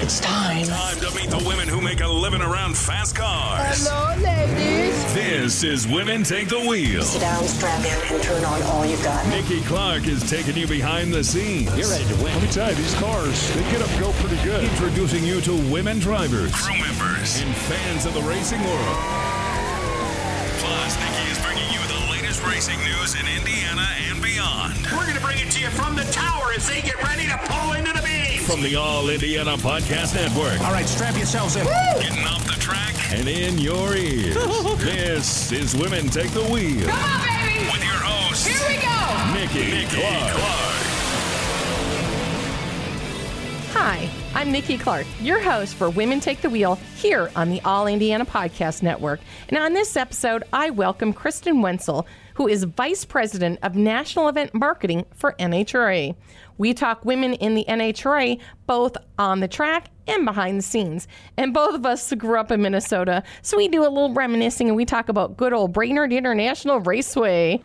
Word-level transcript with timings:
It's 0.00 0.20
time. 0.20 0.64
Time 0.64 0.96
to 1.00 1.12
meet 1.16 1.28
the 1.28 1.42
women 1.44 1.66
who 1.66 1.80
make 1.80 2.00
a 2.00 2.06
living 2.06 2.40
around 2.40 2.78
fast 2.78 3.16
cars. 3.16 3.88
Hello, 3.88 4.14
ladies. 4.22 5.12
This 5.12 5.64
is 5.64 5.88
Women 5.88 6.22
Take 6.22 6.48
the 6.48 6.60
Wheel. 6.60 7.02
Sit 7.02 7.20
down, 7.20 7.42
strap 7.48 7.80
in, 7.80 8.14
and 8.14 8.22
turn 8.22 8.44
on 8.44 8.62
all 8.62 8.86
you've 8.86 9.02
got. 9.02 9.26
Nikki 9.26 9.60
Clark 9.62 10.06
is 10.06 10.22
taking 10.30 10.56
you 10.56 10.68
behind 10.68 11.12
the 11.12 11.24
scenes. 11.24 11.76
You're 11.76 11.90
ready 11.90 12.04
to 12.04 12.14
win. 12.22 12.32
Let 12.32 12.42
me 12.42 12.48
tell 12.48 12.70
you, 12.70 12.76
these 12.76 12.94
cars, 12.94 13.54
they 13.54 13.62
get 13.72 13.82
up 13.82 13.90
and 13.90 14.00
go 14.00 14.12
pretty 14.12 14.40
good. 14.44 14.62
Introducing 14.62 15.24
you 15.24 15.40
to 15.40 15.52
women 15.70 15.98
drivers, 15.98 16.54
crew 16.54 16.78
members, 16.78 17.40
and 17.40 17.52
fans 17.56 18.06
of 18.06 18.14
the 18.14 18.22
racing 18.22 18.62
world. 18.62 19.27
You 22.42 22.48
racing 22.50 22.78
news 22.80 23.14
in 23.14 23.26
Indiana 23.36 23.86
and 24.10 24.22
beyond. 24.22 24.74
We're 24.92 25.04
going 25.06 25.14
to 25.16 25.20
bring 25.24 25.38
it 25.38 25.50
to 25.52 25.60
you 25.60 25.68
from 25.68 25.96
the 25.96 26.04
tower 26.04 26.52
as 26.56 26.68
they 26.68 26.80
get 26.80 27.02
ready 27.02 27.26
to 27.26 27.36
pull 27.44 27.72
into 27.74 27.92
the 27.92 28.02
beam. 28.02 28.40
From 28.42 28.62
the 28.62 28.76
All 28.76 29.08
Indiana 29.08 29.56
Podcast 29.56 30.14
Network, 30.14 30.60
All 30.60 30.72
right, 30.72 30.86
strap 30.86 31.16
yourselves 31.16 31.56
in. 31.56 31.64
getting 31.64 32.24
off 32.26 32.44
the 32.46 32.58
track 32.60 32.94
and 33.12 33.28
in 33.28 33.58
your 33.58 33.94
ears. 33.96 34.34
this 34.78 35.52
is 35.52 35.74
Women 35.76 36.08
Take 36.08 36.30
the 36.30 36.44
Wheel. 36.44 36.88
Come 36.88 36.98
on, 36.98 37.20
baby. 37.26 37.64
With 37.72 37.82
your 37.84 37.92
host, 38.02 38.46
Here 38.46 38.68
we 38.68 38.76
go. 38.76 39.34
Nikki, 39.40 39.70
Nikki 39.70 39.96
Clark. 39.96 40.34
Hi, 43.72 44.08
I'm 44.34 44.50
Nikki 44.50 44.76
Clark, 44.78 45.06
your 45.20 45.40
host 45.40 45.74
for 45.74 45.88
Women 45.90 46.20
Take 46.20 46.40
the 46.40 46.50
Wheel 46.50 46.76
here 46.96 47.30
on 47.36 47.48
the 47.50 47.60
All 47.62 47.86
Indiana 47.86 48.24
Podcast 48.24 48.82
Network. 48.82 49.20
And 49.50 49.58
on 49.58 49.72
this 49.72 49.96
episode, 49.96 50.42
I 50.52 50.70
welcome 50.70 51.12
Kristen 51.12 51.62
Wenzel, 51.62 52.06
who 52.38 52.46
is 52.46 52.62
Vice 52.62 53.04
President 53.04 53.58
of 53.64 53.74
National 53.74 54.28
Event 54.28 54.54
Marketing 54.54 55.04
for 55.12 55.34
NHRA. 55.40 56.14
We 56.56 56.72
talk 56.72 57.04
women 57.04 57.34
in 57.34 57.56
the 57.56 57.64
NHRA 57.68 58.40
both 58.68 58.96
on 59.18 59.40
the 59.40 59.48
track 59.48 59.88
and 60.06 60.24
behind 60.24 60.56
the 60.56 60.62
scenes. 60.62 61.08
And 61.36 61.52
both 61.52 61.74
of 61.74 61.84
us 61.84 62.14
grew 62.14 62.38
up 62.38 62.52
in 62.52 62.62
Minnesota, 62.62 63.24
so 63.42 63.56
we 63.56 63.66
do 63.66 63.82
a 63.82 63.90
little 63.90 64.14
reminiscing 64.14 64.68
and 64.68 64.76
we 64.76 64.84
talk 64.84 65.08
about 65.08 65.36
good 65.36 65.52
old 65.52 65.72
Brainerd 65.72 66.12
International 66.12 66.78
Raceway. 66.78 67.60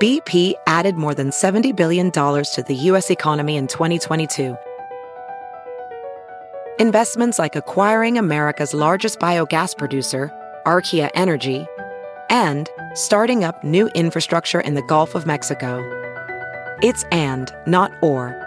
BP 0.00 0.54
added 0.66 0.96
more 0.96 1.14
than 1.14 1.28
$70 1.28 1.76
billion 1.76 2.10
to 2.10 2.64
the 2.66 2.74
U.S. 2.74 3.10
economy 3.10 3.56
in 3.56 3.66
2022. 3.66 4.56
Investments 6.80 7.38
like 7.38 7.54
acquiring 7.54 8.16
America's 8.16 8.72
largest 8.72 9.20
biogas 9.20 9.76
producer, 9.76 10.30
Archaea 10.64 11.10
Energy, 11.14 11.66
and 12.30 12.70
starting 12.94 13.44
up 13.44 13.62
new 13.62 13.88
infrastructure 13.88 14.58
in 14.58 14.72
the 14.72 14.82
Gulf 14.82 15.14
of 15.14 15.26
Mexico. 15.26 15.82
It's 16.82 17.04
and, 17.12 17.54
not 17.66 17.92
or. 18.02 18.38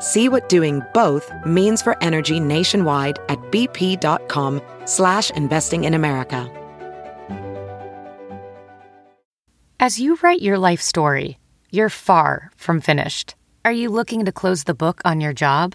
See 0.00 0.28
what 0.28 0.50
doing 0.50 0.82
both 0.92 1.32
means 1.46 1.80
for 1.80 1.96
energy 2.02 2.40
nationwide 2.40 3.18
at 3.30 3.38
bp.com 3.50 4.60
slash 4.84 5.30
investing 5.30 5.84
in 5.84 5.94
America. 5.94 6.50
As 9.80 9.98
you 9.98 10.18
write 10.22 10.42
your 10.42 10.58
life 10.58 10.82
story, 10.82 11.38
you're 11.70 11.88
far 11.88 12.50
from 12.56 12.82
finished. 12.82 13.34
Are 13.64 13.72
you 13.72 13.88
looking 13.88 14.26
to 14.26 14.32
close 14.32 14.64
the 14.64 14.74
book 14.74 15.00
on 15.06 15.22
your 15.22 15.32
job? 15.32 15.74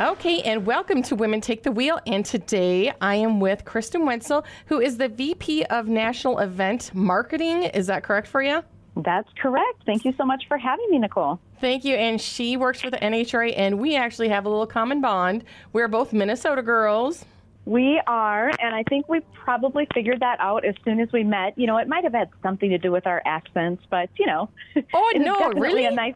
Okay, 0.00 0.40
and 0.40 0.64
welcome 0.64 1.02
to 1.02 1.14
Women 1.14 1.42
Take 1.42 1.62
the 1.62 1.70
Wheel. 1.70 2.00
And 2.06 2.24
today 2.24 2.90
I 3.02 3.16
am 3.16 3.38
with 3.38 3.66
Kristen 3.66 4.06
Wenzel, 4.06 4.46
who 4.64 4.80
is 4.80 4.96
the 4.96 5.08
VP 5.08 5.64
of 5.64 5.88
National 5.88 6.38
Event 6.38 6.90
Marketing. 6.94 7.64
Is 7.64 7.88
that 7.88 8.02
correct 8.02 8.26
for 8.26 8.42
you? 8.42 8.62
That's 8.96 9.28
correct. 9.38 9.82
Thank 9.84 10.06
you 10.06 10.14
so 10.16 10.24
much 10.24 10.44
for 10.48 10.56
having 10.56 10.90
me, 10.90 11.00
Nicole. 11.00 11.38
Thank 11.60 11.84
you. 11.84 11.96
And 11.96 12.18
she 12.18 12.56
works 12.56 12.80
for 12.80 12.88
the 12.88 12.96
NHRA, 12.96 13.52
and 13.54 13.78
we 13.78 13.94
actually 13.94 14.30
have 14.30 14.46
a 14.46 14.48
little 14.48 14.66
common 14.66 15.02
bond. 15.02 15.44
We're 15.74 15.86
both 15.86 16.14
Minnesota 16.14 16.62
girls. 16.62 17.26
We 17.66 18.00
are, 18.06 18.48
and 18.58 18.74
I 18.74 18.84
think 18.84 19.06
we 19.06 19.20
probably 19.34 19.86
figured 19.92 20.20
that 20.20 20.40
out 20.40 20.64
as 20.64 20.76
soon 20.82 20.98
as 21.00 21.12
we 21.12 21.24
met. 21.24 21.58
You 21.58 21.66
know, 21.66 21.76
it 21.76 21.88
might 21.88 22.04
have 22.04 22.14
had 22.14 22.30
something 22.42 22.70
to 22.70 22.78
do 22.78 22.90
with 22.90 23.06
our 23.06 23.20
accents, 23.26 23.84
but 23.90 24.08
you 24.18 24.24
know. 24.24 24.48
Oh, 24.94 25.12
no, 25.16 25.50
really? 25.50 25.84
A 25.84 25.90
nice. 25.90 26.14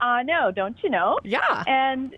Uh, 0.00 0.22
no, 0.22 0.52
don't 0.52 0.80
you 0.84 0.90
know? 0.90 1.18
Yeah. 1.24 1.64
And, 1.66 2.16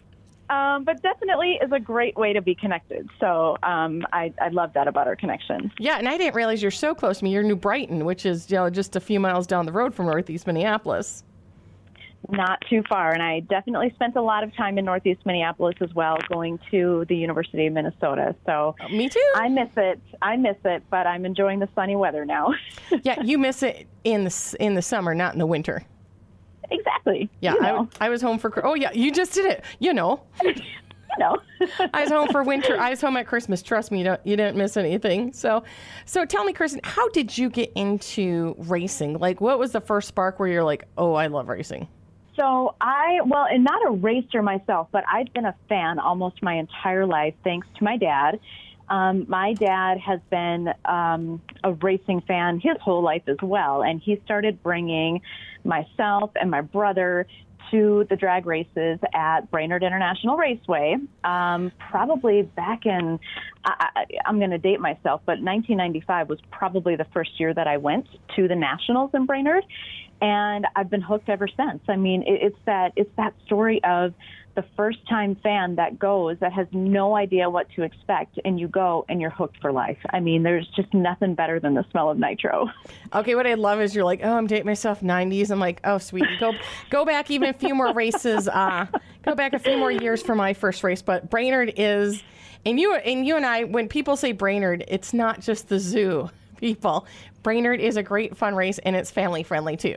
um, 0.50 0.84
but 0.84 1.00
definitely 1.00 1.58
is 1.62 1.70
a 1.72 1.78
great 1.78 2.16
way 2.16 2.32
to 2.32 2.42
be 2.42 2.54
connected. 2.54 3.08
So 3.20 3.56
um, 3.62 4.04
I, 4.12 4.34
I 4.40 4.48
love 4.48 4.72
that 4.74 4.88
about 4.88 5.06
our 5.06 5.16
connection. 5.16 5.72
Yeah, 5.78 5.98
and 5.98 6.08
I 6.08 6.18
didn't 6.18 6.34
realize 6.34 6.60
you're 6.60 6.72
so 6.72 6.94
close 6.94 7.18
to 7.18 7.24
me. 7.24 7.32
You're 7.32 7.44
New 7.44 7.56
Brighton, 7.56 8.04
which 8.04 8.26
is 8.26 8.50
you 8.50 8.56
know, 8.56 8.68
just 8.68 8.96
a 8.96 9.00
few 9.00 9.20
miles 9.20 9.46
down 9.46 9.64
the 9.64 9.72
road 9.72 9.94
from 9.94 10.06
Northeast 10.06 10.46
Minneapolis. 10.46 11.22
Not 12.28 12.62
too 12.68 12.82
far, 12.88 13.12
and 13.12 13.22
I 13.22 13.40
definitely 13.40 13.92
spent 13.94 14.14
a 14.14 14.20
lot 14.20 14.44
of 14.44 14.54
time 14.54 14.76
in 14.76 14.84
Northeast 14.84 15.24
Minneapolis 15.24 15.76
as 15.80 15.92
well, 15.94 16.18
going 16.28 16.58
to 16.70 17.06
the 17.08 17.16
University 17.16 17.66
of 17.66 17.72
Minnesota. 17.72 18.36
So 18.44 18.76
Me 18.90 19.08
too. 19.08 19.32
I 19.36 19.48
miss 19.48 19.70
it. 19.76 20.00
I 20.20 20.36
miss 20.36 20.56
it, 20.64 20.82
but 20.90 21.06
I'm 21.06 21.24
enjoying 21.24 21.60
the 21.60 21.68
sunny 21.74 21.96
weather 21.96 22.26
now. 22.26 22.52
yeah, 23.04 23.22
you 23.22 23.38
miss 23.38 23.62
it 23.62 23.86
in 24.04 24.24
the 24.24 24.56
in 24.60 24.74
the 24.74 24.82
summer, 24.82 25.14
not 25.14 25.32
in 25.32 25.38
the 25.38 25.46
winter. 25.46 25.86
Exactly. 26.70 27.28
Yeah, 27.40 27.54
You 27.54 27.60
I, 27.60 27.70
know. 27.70 27.88
I 28.00 28.08
was 28.08 28.22
home 28.22 28.38
for. 28.38 28.64
Oh 28.66 28.74
yeah, 28.74 28.92
you 28.92 29.12
just 29.12 29.32
did 29.34 29.46
it. 29.46 29.64
You 29.78 29.92
know, 29.94 30.22
you 30.42 30.54
know. 31.18 31.36
I 31.94 32.02
was 32.02 32.10
home 32.10 32.28
for 32.28 32.42
winter. 32.42 32.78
I 32.78 32.90
was 32.90 33.00
home 33.00 33.16
at 33.16 33.26
Christmas. 33.26 33.62
Trust 33.62 33.90
me, 33.90 33.98
you, 33.98 34.04
don't, 34.04 34.20
you 34.24 34.36
didn't 34.36 34.56
miss 34.56 34.76
anything. 34.76 35.32
So, 35.32 35.62
so 36.06 36.24
tell 36.24 36.44
me, 36.44 36.52
Kristen, 36.52 36.80
how 36.84 37.08
did 37.10 37.36
you 37.36 37.50
get 37.50 37.72
into 37.74 38.54
racing? 38.58 39.18
Like, 39.18 39.40
what 39.40 39.58
was 39.58 39.72
the 39.72 39.80
first 39.80 40.08
spark 40.08 40.38
where 40.38 40.48
you're 40.48 40.64
like, 40.64 40.84
oh, 40.96 41.14
I 41.14 41.26
love 41.26 41.48
racing? 41.48 41.88
So 42.36 42.74
I, 42.80 43.20
well, 43.26 43.44
and 43.50 43.64
not 43.64 43.84
a 43.86 43.90
racer 43.90 44.40
myself, 44.40 44.88
but 44.92 45.04
I've 45.12 45.30
been 45.34 45.44
a 45.44 45.54
fan 45.68 45.98
almost 45.98 46.42
my 46.42 46.54
entire 46.54 47.04
life, 47.04 47.34
thanks 47.44 47.66
to 47.76 47.84
my 47.84 47.98
dad. 47.98 48.40
Um, 48.90 49.24
my 49.28 49.54
dad 49.54 49.98
has 49.98 50.20
been 50.30 50.68
um, 50.84 51.40
a 51.64 51.72
racing 51.72 52.22
fan 52.22 52.60
his 52.60 52.76
whole 52.82 53.02
life 53.02 53.22
as 53.28 53.36
well, 53.40 53.82
and 53.82 54.00
he 54.00 54.20
started 54.24 54.62
bringing 54.62 55.22
myself 55.64 56.32
and 56.40 56.50
my 56.50 56.60
brother 56.60 57.26
to 57.70 58.04
the 58.10 58.16
drag 58.16 58.46
races 58.46 58.98
at 59.14 59.50
Brainerd 59.50 59.82
International 59.82 60.36
Raceway, 60.36 60.96
um, 61.24 61.70
probably 61.78 62.42
back 62.42 62.84
in, 62.84 63.20
I, 63.64 64.06
I'm 64.26 64.38
going 64.38 64.50
to 64.50 64.58
date 64.58 64.80
myself, 64.80 65.20
but 65.24 65.40
1995 65.40 66.28
was 66.28 66.38
probably 66.50 66.96
the 66.96 67.06
first 67.12 67.38
year 67.38 67.54
that 67.54 67.68
I 67.68 67.76
went 67.76 68.06
to 68.36 68.48
the 68.48 68.56
Nationals 68.56 69.10
in 69.14 69.26
Brainerd, 69.26 69.64
and 70.20 70.66
I've 70.76 70.90
been 70.90 71.00
hooked 71.00 71.28
ever 71.28 71.48
since. 71.48 71.82
I 71.88 71.96
mean, 71.96 72.22
it, 72.22 72.42
it's 72.42 72.58
that 72.66 72.92
it's 72.96 73.10
that 73.16 73.34
story 73.46 73.82
of 73.84 74.14
the 74.56 74.64
first 74.76 74.98
time 75.08 75.36
fan 75.36 75.76
that 75.76 75.98
goes 75.98 76.36
that 76.40 76.52
has 76.52 76.66
no 76.72 77.16
idea 77.16 77.48
what 77.48 77.68
to 77.76 77.82
expect, 77.82 78.38
and 78.44 78.58
you 78.58 78.68
go 78.68 79.04
and 79.08 79.20
you're 79.20 79.30
hooked 79.30 79.56
for 79.60 79.72
life. 79.72 79.98
I 80.10 80.20
mean, 80.20 80.42
there's 80.42 80.68
just 80.74 80.92
nothing 80.92 81.34
better 81.34 81.60
than 81.60 81.74
the 81.74 81.84
smell 81.90 82.10
of 82.10 82.18
nitro. 82.18 82.68
Okay, 83.12 83.34
what 83.34 83.44
I 83.44 83.54
love 83.54 83.80
is 83.80 83.92
you're 83.92 84.04
like, 84.04 84.20
oh, 84.22 84.36
I'm 84.36 84.46
dating 84.46 84.66
myself 84.66 85.00
90s. 85.00 85.50
I'm 85.50 85.58
like, 85.58 85.80
oh, 85.82 85.98
sweet. 85.98 86.24
Go, 86.38 86.52
go 86.90 87.04
back 87.04 87.28
even 87.28 87.48
a 87.48 87.52
few 87.52 87.74
more 87.74 87.92
races. 87.92 88.46
Uh, 88.46 88.86
go 89.24 89.34
back 89.34 89.52
a 89.52 89.58
few 89.58 89.76
more 89.76 89.90
years 89.90 90.22
for 90.22 90.36
my 90.36 90.54
first 90.54 90.84
race. 90.84 91.02
But 91.02 91.28
Brainerd 91.28 91.72
is, 91.76 92.22
and 92.64 92.78
you 92.78 92.94
and 92.94 93.26
you 93.26 93.36
and 93.36 93.44
I, 93.44 93.64
when 93.64 93.88
people 93.88 94.16
say 94.16 94.30
Brainerd, 94.30 94.84
it's 94.86 95.12
not 95.12 95.40
just 95.40 95.68
the 95.68 95.80
zoo. 95.80 96.30
People, 96.60 97.06
Brainerd 97.42 97.80
is 97.80 97.96
a 97.96 98.02
great 98.02 98.36
fun 98.36 98.54
race, 98.54 98.78
and 98.80 98.94
it's 98.94 99.10
family 99.10 99.42
friendly 99.42 99.78
too. 99.78 99.96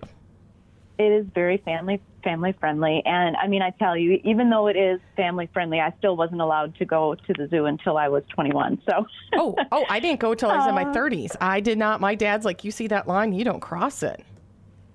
It 0.97 1.11
is 1.11 1.25
very 1.35 1.57
family 1.57 1.99
family 2.23 2.53
friendly, 2.57 3.01
and 3.05 3.35
I 3.35 3.47
mean, 3.47 3.61
I 3.61 3.71
tell 3.71 3.97
you, 3.97 4.21
even 4.23 4.49
though 4.49 4.67
it 4.67 4.77
is 4.77 5.01
family 5.17 5.49
friendly, 5.51 5.81
I 5.81 5.93
still 5.97 6.15
wasn't 6.15 6.39
allowed 6.39 6.75
to 6.75 6.85
go 6.85 7.15
to 7.15 7.33
the 7.33 7.49
zoo 7.49 7.65
until 7.65 7.97
I 7.97 8.07
was 8.07 8.23
21. 8.29 8.81
So. 8.89 9.05
oh, 9.33 9.55
oh, 9.73 9.85
I 9.89 9.99
didn't 9.99 10.21
go 10.21 10.33
till 10.33 10.49
I 10.49 10.57
was 10.57 10.67
in 10.67 10.75
my 10.75 10.85
30s. 10.97 11.35
I 11.41 11.59
did 11.59 11.77
not. 11.77 11.99
My 11.99 12.15
dad's 12.15 12.45
like, 12.45 12.63
you 12.63 12.71
see 12.71 12.87
that 12.87 13.07
line, 13.07 13.33
you 13.33 13.43
don't 13.43 13.59
cross 13.59 14.03
it. 14.03 14.23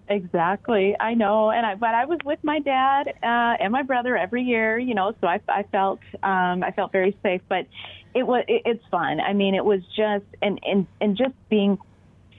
Exactly, 0.09 0.97
I 0.99 1.12
know, 1.12 1.50
and 1.50 1.67
I 1.67 1.75
but 1.75 1.94
I 1.94 2.06
was 2.06 2.19
with 2.25 2.38
my 2.43 2.61
dad 2.61 3.09
uh, 3.23 3.56
and 3.61 3.70
my 3.70 3.82
brother 3.82 4.17
every 4.17 4.43
year, 4.43 4.79
you 4.79 4.94
know, 4.94 5.15
so 5.20 5.26
I, 5.26 5.38
I 5.49 5.65
felt 5.65 6.00
um, 6.23 6.62
I 6.62 6.73
felt 6.75 6.93
very 6.93 7.15
safe. 7.23 7.43
But 7.47 7.67
it 8.14 8.26
was 8.26 8.44
it, 8.49 8.62
it's 8.64 8.84
fun. 8.90 9.20
I 9.20 9.32
mean, 9.32 9.55
it 9.55 9.64
was 9.64 9.81
just 9.96 10.25
and 10.43 10.60
and 10.64 10.87
and 11.00 11.16
just 11.16 11.34
being 11.49 11.78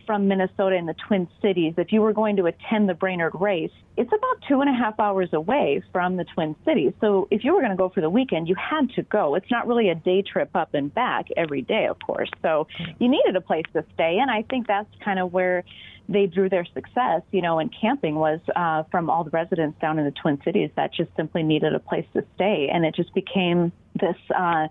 from 0.09 0.27
Minnesota 0.27 0.75
in 0.75 0.87
the 0.87 0.95
Twin 1.07 1.27
Cities, 1.39 1.75
if 1.77 1.91
you 1.91 2.01
were 2.01 2.13
going 2.13 2.37
to 2.37 2.47
attend 2.47 2.89
the 2.89 2.95
Brainerd 2.95 3.33
race, 3.39 3.69
it's 3.95 4.11
about 4.11 4.43
two 4.47 4.59
and 4.59 4.67
a 4.67 4.73
half 4.73 4.99
hours 4.99 5.29
away 5.33 5.83
from 5.91 6.17
the 6.17 6.23
Twin 6.33 6.55
Cities. 6.65 6.93
So 6.99 7.27
if 7.29 7.43
you 7.43 7.53
were 7.53 7.59
going 7.59 7.69
to 7.69 7.77
go 7.77 7.89
for 7.89 8.01
the 8.01 8.09
weekend, 8.09 8.47
you 8.47 8.55
had 8.55 8.89
to 8.95 9.03
go. 9.03 9.35
It's 9.35 9.51
not 9.51 9.67
really 9.67 9.89
a 9.89 9.93
day 9.93 10.23
trip 10.23 10.49
up 10.55 10.73
and 10.73 10.91
back 10.91 11.27
every 11.37 11.61
day, 11.61 11.85
of 11.85 11.97
course. 11.99 12.31
So 12.41 12.65
you 12.97 13.07
needed 13.07 13.35
a 13.35 13.41
place 13.41 13.65
to 13.73 13.85
stay. 13.93 14.17
And 14.19 14.31
I 14.31 14.41
think 14.49 14.65
that's 14.65 14.89
kind 15.05 15.19
of 15.19 15.31
where 15.31 15.63
they 16.07 16.25
drew 16.25 16.49
their 16.49 16.65
success, 16.73 17.21
you 17.29 17.43
know, 17.43 17.59
in 17.59 17.69
camping 17.69 18.15
was 18.15 18.39
uh, 18.55 18.85
from 18.89 19.11
all 19.11 19.23
the 19.23 19.29
residents 19.29 19.79
down 19.79 19.99
in 19.99 20.05
the 20.05 20.15
Twin 20.23 20.41
Cities 20.43 20.71
that 20.75 20.91
just 20.91 21.11
simply 21.17 21.43
needed 21.43 21.75
a 21.75 21.79
place 21.79 22.07
to 22.15 22.25
stay. 22.33 22.67
And 22.73 22.83
it 22.83 22.95
just 22.95 23.13
became 23.13 23.71
this, 23.93 24.17
uh, 24.35 24.69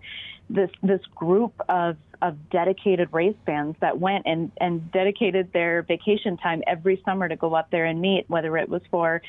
this, 0.51 0.71
this 0.83 1.03
group 1.15 1.53
of 1.69 1.97
of 2.23 2.37
dedicated 2.51 3.09
race 3.13 3.37
fans 3.47 3.77
that 3.81 3.99
went 3.99 4.25
and, 4.27 4.51
and 4.61 4.91
dedicated 4.93 5.53
their 5.53 5.83
vacation 5.83 6.37
time 6.37 6.63
every 6.67 7.01
summer 7.05 7.29
to 7.29 7.37
go 7.37 7.55
up 7.55 7.71
there 7.71 7.85
and 7.85 8.01
meet, 8.01 8.25
whether 8.29 8.57
it 8.57 8.69
was 8.69 8.83
for 8.91 9.23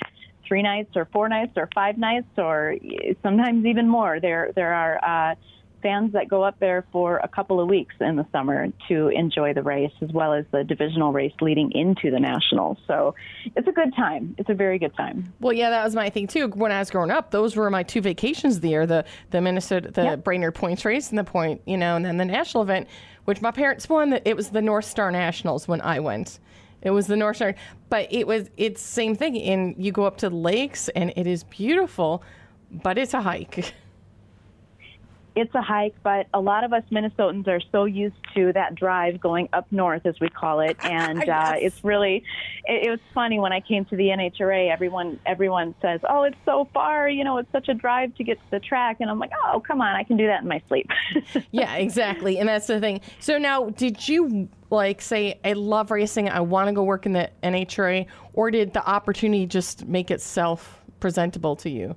three 0.47 0.61
nights 0.63 0.91
or 0.95 1.05
four 1.13 1.29
nights 1.29 1.53
or 1.55 1.69
five 1.75 1.97
nights 1.97 2.27
or 2.37 2.75
sometimes 3.21 3.65
even 3.65 3.87
more. 3.87 4.19
There 4.19 4.51
there 4.55 4.73
are 4.73 5.31
uh, 5.31 5.35
fans 5.81 6.13
that 6.13 6.27
go 6.27 6.43
up 6.43 6.59
there 6.59 6.85
for 6.91 7.17
a 7.17 7.27
couple 7.27 7.59
of 7.59 7.67
weeks 7.67 7.95
in 7.99 8.15
the 8.15 8.25
summer 8.31 8.67
to 8.87 9.07
enjoy 9.09 9.53
the 9.53 9.63
race 9.63 9.91
as 10.01 10.11
well 10.11 10.33
as 10.33 10.45
the 10.51 10.63
divisional 10.63 11.11
race 11.11 11.33
leading 11.41 11.71
into 11.71 12.11
the 12.11 12.19
nationals. 12.19 12.77
So 12.87 13.15
it's 13.55 13.67
a 13.67 13.71
good 13.71 13.95
time. 13.95 14.35
It's 14.37 14.49
a 14.49 14.53
very 14.53 14.79
good 14.79 14.95
time. 14.95 15.31
Well, 15.39 15.53
yeah, 15.53 15.69
that 15.69 15.83
was 15.83 15.95
my 15.95 16.09
thing 16.09 16.27
too. 16.27 16.47
When 16.47 16.71
I 16.71 16.79
was 16.79 16.89
growing 16.89 17.11
up, 17.11 17.31
those 17.31 17.55
were 17.55 17.69
my 17.69 17.83
two 17.83 18.01
vacations 18.01 18.57
of 18.57 18.61
the 18.61 18.69
year: 18.69 18.85
the 18.85 19.05
the 19.31 19.41
Minnesota, 19.41 19.91
the 19.91 20.03
yep. 20.03 20.23
Brainerd 20.23 20.55
Points 20.55 20.85
race, 20.85 21.09
and 21.09 21.17
the 21.17 21.23
point, 21.23 21.61
you 21.65 21.77
know, 21.77 21.95
and 21.95 22.05
then 22.05 22.17
the 22.17 22.25
national 22.25 22.63
event, 22.63 22.87
which 23.25 23.41
my 23.41 23.51
parents 23.51 23.87
won. 23.87 24.19
It 24.25 24.35
was 24.35 24.49
the 24.49 24.61
North 24.61 24.85
Star 24.85 25.11
Nationals 25.11 25.67
when 25.67 25.81
I 25.81 25.99
went. 25.99 26.39
It 26.81 26.91
was 26.91 27.07
the 27.07 27.17
North 27.17 27.37
Star, 27.37 27.55
but 27.89 28.07
it 28.11 28.25
was 28.25 28.49
it's 28.57 28.81
same 28.81 29.15
thing. 29.15 29.37
And 29.41 29.75
you 29.77 29.91
go 29.91 30.05
up 30.05 30.17
to 30.17 30.29
the 30.29 30.35
lakes, 30.35 30.89
and 30.89 31.11
it 31.15 31.27
is 31.27 31.43
beautiful, 31.43 32.23
but 32.71 32.97
it's 32.97 33.13
a 33.13 33.21
hike. 33.21 33.73
it's 35.35 35.53
a 35.55 35.61
hike, 35.61 35.95
but 36.03 36.27
a 36.33 36.39
lot 36.39 36.63
of 36.63 36.73
us 36.73 36.83
Minnesotans 36.91 37.47
are 37.47 37.61
so 37.71 37.85
used 37.85 38.15
to 38.35 38.51
that 38.53 38.75
drive 38.75 39.19
going 39.19 39.49
up 39.53 39.67
north, 39.71 40.05
as 40.05 40.19
we 40.19 40.29
call 40.29 40.59
it, 40.59 40.77
and 40.83 41.19
uh, 41.19 41.25
yes. 41.25 41.49
uh, 41.49 41.55
it's 41.57 41.83
really. 41.83 42.23
It, 42.65 42.87
it, 42.87 42.89
was 42.89 42.99
funny 43.13 43.39
when 43.39 43.53
I 43.53 43.59
came 43.59 43.85
to 43.85 43.95
the 43.95 44.05
NHRA. 44.05 44.71
Everyone, 44.71 45.19
everyone 45.25 45.75
says, 45.81 45.99
"Oh, 46.07 46.23
it's 46.23 46.37
so 46.45 46.67
far. 46.73 47.09
You 47.09 47.23
know, 47.23 47.37
it's 47.37 47.51
such 47.51 47.69
a 47.69 47.73
drive 47.73 48.15
to 48.15 48.23
get 48.23 48.37
to 48.37 48.51
the 48.51 48.59
track," 48.59 48.97
and 48.99 49.09
I'm 49.09 49.19
like, 49.19 49.31
"Oh, 49.45 49.59
come 49.59 49.81
on, 49.81 49.95
I 49.95 50.03
can 50.03 50.17
do 50.17 50.27
that 50.27 50.41
in 50.41 50.47
my 50.47 50.61
sleep." 50.67 50.89
yeah, 51.51 51.75
exactly, 51.75 52.37
and 52.39 52.49
that's 52.49 52.67
the 52.67 52.79
thing. 52.79 53.01
So 53.19 53.37
now, 53.37 53.69
did 53.69 54.07
you 54.07 54.49
like 54.69 55.01
say, 55.01 55.39
"I 55.43 55.53
love 55.53 55.91
racing. 55.91 56.29
I 56.29 56.41
want 56.41 56.67
to 56.67 56.73
go 56.73 56.83
work 56.83 57.05
in 57.05 57.13
the 57.13 57.29
NHRA," 57.43 58.07
or 58.33 58.51
did 58.51 58.73
the 58.73 58.87
opportunity 58.87 59.45
just 59.45 59.85
make 59.85 60.11
itself 60.11 60.83
presentable 60.99 61.55
to 61.57 61.69
you? 61.69 61.95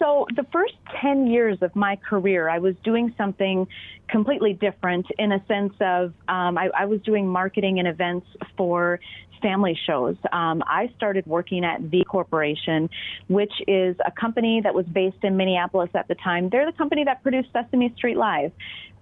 So, 0.00 0.26
the 0.34 0.46
first 0.50 0.74
10 1.02 1.26
years 1.26 1.58
of 1.60 1.76
my 1.76 1.96
career, 1.96 2.48
I 2.48 2.58
was 2.58 2.74
doing 2.82 3.14
something 3.18 3.68
completely 4.08 4.54
different 4.54 5.06
in 5.18 5.30
a 5.30 5.44
sense 5.46 5.74
of 5.80 6.14
um, 6.26 6.56
I, 6.56 6.70
I, 6.76 6.86
was 6.86 7.00
doing 7.02 7.28
marketing 7.28 7.78
and 7.78 7.86
events 7.86 8.26
for 8.56 8.98
family 9.42 9.78
shows. 9.86 10.16
Um, 10.32 10.62
I 10.66 10.90
started 10.96 11.26
working 11.26 11.64
at 11.64 11.80
VEE 11.82 12.04
Corporation, 12.04 12.88
which 13.28 13.52
is 13.68 13.96
a 14.04 14.10
company 14.10 14.60
that 14.62 14.74
was 14.74 14.86
based 14.86 15.22
in 15.22 15.36
Minneapolis 15.36 15.90
at 15.94 16.08
the 16.08 16.14
time. 16.16 16.48
They're 16.48 16.66
the 16.66 16.76
company 16.76 17.04
that 17.04 17.22
produced 17.22 17.50
Sesame 17.52 17.92
Street 17.96 18.16
Live 18.16 18.52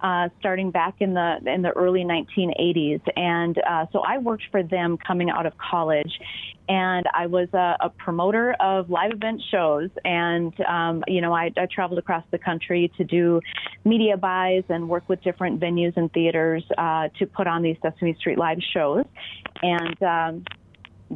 uh, 0.00 0.28
starting 0.38 0.70
back 0.70 0.96
in 1.00 1.14
the 1.14 1.38
in 1.46 1.62
the 1.62 1.70
early 1.70 2.04
1980s, 2.04 3.00
and 3.16 3.58
uh, 3.58 3.86
so 3.92 4.00
I 4.00 4.18
worked 4.18 4.44
for 4.50 4.62
them 4.62 4.96
coming 4.96 5.30
out 5.30 5.46
of 5.46 5.54
college, 5.58 6.20
and 6.68 7.06
I 7.14 7.26
was 7.26 7.48
a, 7.52 7.76
a 7.80 7.90
promoter 7.90 8.54
of 8.60 8.90
live 8.90 9.12
event 9.12 9.42
shows, 9.50 9.90
and 10.04 10.52
um, 10.60 11.02
you 11.06 11.20
know 11.20 11.32
I, 11.32 11.50
I 11.56 11.66
traveled 11.66 11.98
across 11.98 12.24
the 12.30 12.38
country 12.38 12.92
to 12.96 13.04
do 13.04 13.40
media 13.84 14.16
buys 14.16 14.64
and 14.68 14.88
work 14.88 15.08
with 15.08 15.22
different 15.22 15.60
venues 15.60 15.96
and 15.96 16.12
theaters 16.12 16.64
uh, 16.76 17.08
to 17.18 17.26
put 17.26 17.46
on 17.46 17.62
these 17.62 17.76
Sesame 17.82 18.14
Street 18.14 18.38
Live 18.38 18.58
shows, 18.72 19.04
and 19.62 20.02
um, 20.02 20.44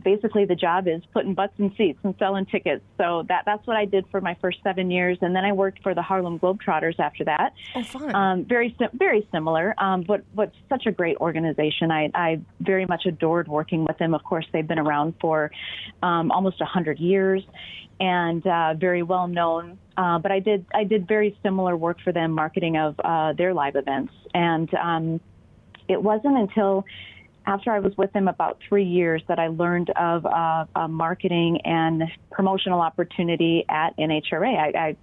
basically 0.00 0.44
the 0.44 0.54
job 0.54 0.88
is 0.88 1.02
putting 1.12 1.34
butts 1.34 1.54
in 1.58 1.74
seats 1.76 1.98
and 2.02 2.14
selling 2.18 2.46
tickets. 2.46 2.82
So 2.96 3.24
that 3.28 3.42
that's 3.44 3.66
what 3.66 3.76
I 3.76 3.84
did 3.84 4.06
for 4.10 4.20
my 4.20 4.36
first 4.40 4.58
seven 4.62 4.90
years, 4.90 5.18
and 5.20 5.34
then 5.34 5.44
I 5.44 5.52
worked 5.52 5.82
for 5.82 5.94
the 5.94 6.02
Harlem 6.02 6.38
Globetrotters 6.38 6.98
after 6.98 7.24
that. 7.24 7.52
Oh, 7.74 7.82
fun! 7.82 8.14
Um, 8.14 8.44
very 8.44 8.74
very 8.94 9.26
similar, 9.32 9.74
um, 9.78 10.02
but 10.02 10.24
but 10.34 10.52
such 10.68 10.86
a 10.86 10.92
great 10.92 11.16
organization. 11.18 11.90
I 11.90 12.10
I 12.14 12.40
very 12.60 12.86
much 12.86 13.06
adored 13.06 13.48
working 13.48 13.84
with 13.84 13.98
them. 13.98 14.14
Of 14.14 14.24
course, 14.24 14.46
they've 14.52 14.66
been 14.66 14.78
around 14.78 15.14
for 15.20 15.50
um, 16.02 16.30
almost 16.30 16.60
a 16.60 16.66
hundred 16.66 16.98
years, 16.98 17.42
and 18.00 18.46
uh, 18.46 18.74
very 18.74 19.02
well 19.02 19.28
known. 19.28 19.78
Uh, 19.96 20.18
but 20.18 20.32
I 20.32 20.38
did 20.38 20.64
I 20.74 20.84
did 20.84 21.06
very 21.06 21.36
similar 21.42 21.76
work 21.76 21.98
for 22.02 22.12
them, 22.12 22.32
marketing 22.32 22.76
of 22.76 22.98
uh, 23.04 23.34
their 23.34 23.52
live 23.52 23.76
events, 23.76 24.12
and 24.32 24.72
um, 24.74 25.20
it 25.88 26.02
wasn't 26.02 26.38
until 26.38 26.84
after 27.46 27.72
I 27.72 27.78
was 27.78 27.96
with 27.96 28.12
them 28.12 28.28
about 28.28 28.58
three 28.68 28.84
years 28.84 29.22
that 29.28 29.38
I 29.38 29.48
learned 29.48 29.90
of 29.90 30.24
uh, 30.26 30.64
a 30.76 30.88
marketing 30.88 31.60
and 31.64 32.04
promotional 32.30 32.80
opportunity 32.80 33.64
at 33.68 33.96
NHRA. 33.98 34.56
I, 34.56 34.78
I, 34.78 34.96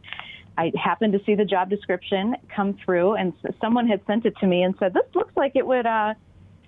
I 0.58 0.72
happened 0.82 1.14
to 1.14 1.20
see 1.26 1.36
the 1.36 1.46
job 1.46 1.70
description 1.70 2.36
come 2.54 2.78
through, 2.84 3.16
and 3.16 3.34
someone 3.62 3.88
had 3.88 4.02
sent 4.08 4.26
it 4.26 4.36
to 4.42 4.48
me 4.48 4.64
and 4.64 4.76
said, 4.80 4.94
"This 4.94 5.06
looks 5.16 5.36
like 5.36 5.54
it 5.56 5.66
would 5.66 5.86
uh, 5.86 6.14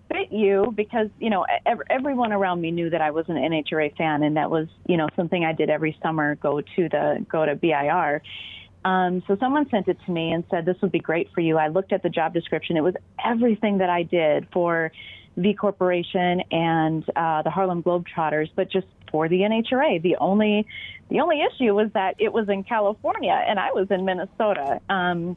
fit 0.09 0.31
you," 0.31 0.73
because 0.75 1.07
you 1.19 1.29
know 1.29 1.45
ev- 1.65 1.81
everyone 1.89 2.31
around 2.31 2.61
me 2.61 2.71
knew 2.71 2.89
that 2.89 3.01
I 3.01 3.11
was 3.11 3.25
an 3.27 3.35
NHRA 3.35 3.95
fan, 3.97 4.23
and 4.23 4.37
that 4.37 4.49
was 4.49 4.67
you 4.87 4.97
know 4.97 5.07
something 5.15 5.43
I 5.43 5.53
did 5.53 5.69
every 5.69 5.97
summer. 6.01 6.35
Go 6.35 6.61
to 6.61 6.89
the 6.89 7.25
go 7.29 7.45
to 7.45 7.55
BIR. 7.55 8.21
Um, 8.83 9.21
so 9.27 9.37
someone 9.39 9.69
sent 9.69 9.87
it 9.89 9.97
to 10.07 10.11
me 10.11 10.31
and 10.31 10.43
said 10.49 10.65
this 10.65 10.77
would 10.81 10.91
be 10.91 10.99
great 10.99 11.29
for 11.35 11.41
you. 11.41 11.57
I 11.57 11.67
looked 11.67 11.93
at 11.93 12.01
the 12.01 12.09
job 12.09 12.33
description; 12.33 12.77
it 12.77 12.81
was 12.81 12.95
everything 13.23 13.79
that 13.79 13.89
I 13.89 14.03
did 14.03 14.47
for 14.53 14.91
VEE 15.37 15.53
Corporation 15.53 16.41
and 16.51 17.03
uh, 17.15 17.41
the 17.41 17.49
Harlem 17.49 17.83
Globetrotters, 17.83 18.49
but 18.55 18.71
just 18.71 18.87
for 19.11 19.27
the 19.27 19.39
NHRA. 19.39 20.01
The 20.01 20.15
only 20.17 20.65
the 21.09 21.19
only 21.19 21.41
issue 21.41 21.73
was 21.73 21.89
that 21.93 22.15
it 22.19 22.31
was 22.31 22.47
in 22.47 22.63
California 22.63 23.43
and 23.47 23.59
I 23.59 23.71
was 23.73 23.87
in 23.91 24.05
Minnesota. 24.05 24.79
Um, 24.89 25.35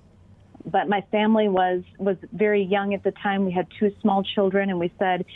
but 0.64 0.88
my 0.88 1.02
family 1.10 1.48
was 1.48 1.82
was 1.98 2.16
very 2.32 2.62
young 2.62 2.94
at 2.94 3.02
the 3.02 3.10
time. 3.10 3.44
We 3.44 3.52
had 3.52 3.66
two 3.78 3.92
small 4.00 4.22
children, 4.22 4.70
and 4.70 4.78
we 4.78 4.92
said, 4.98 5.26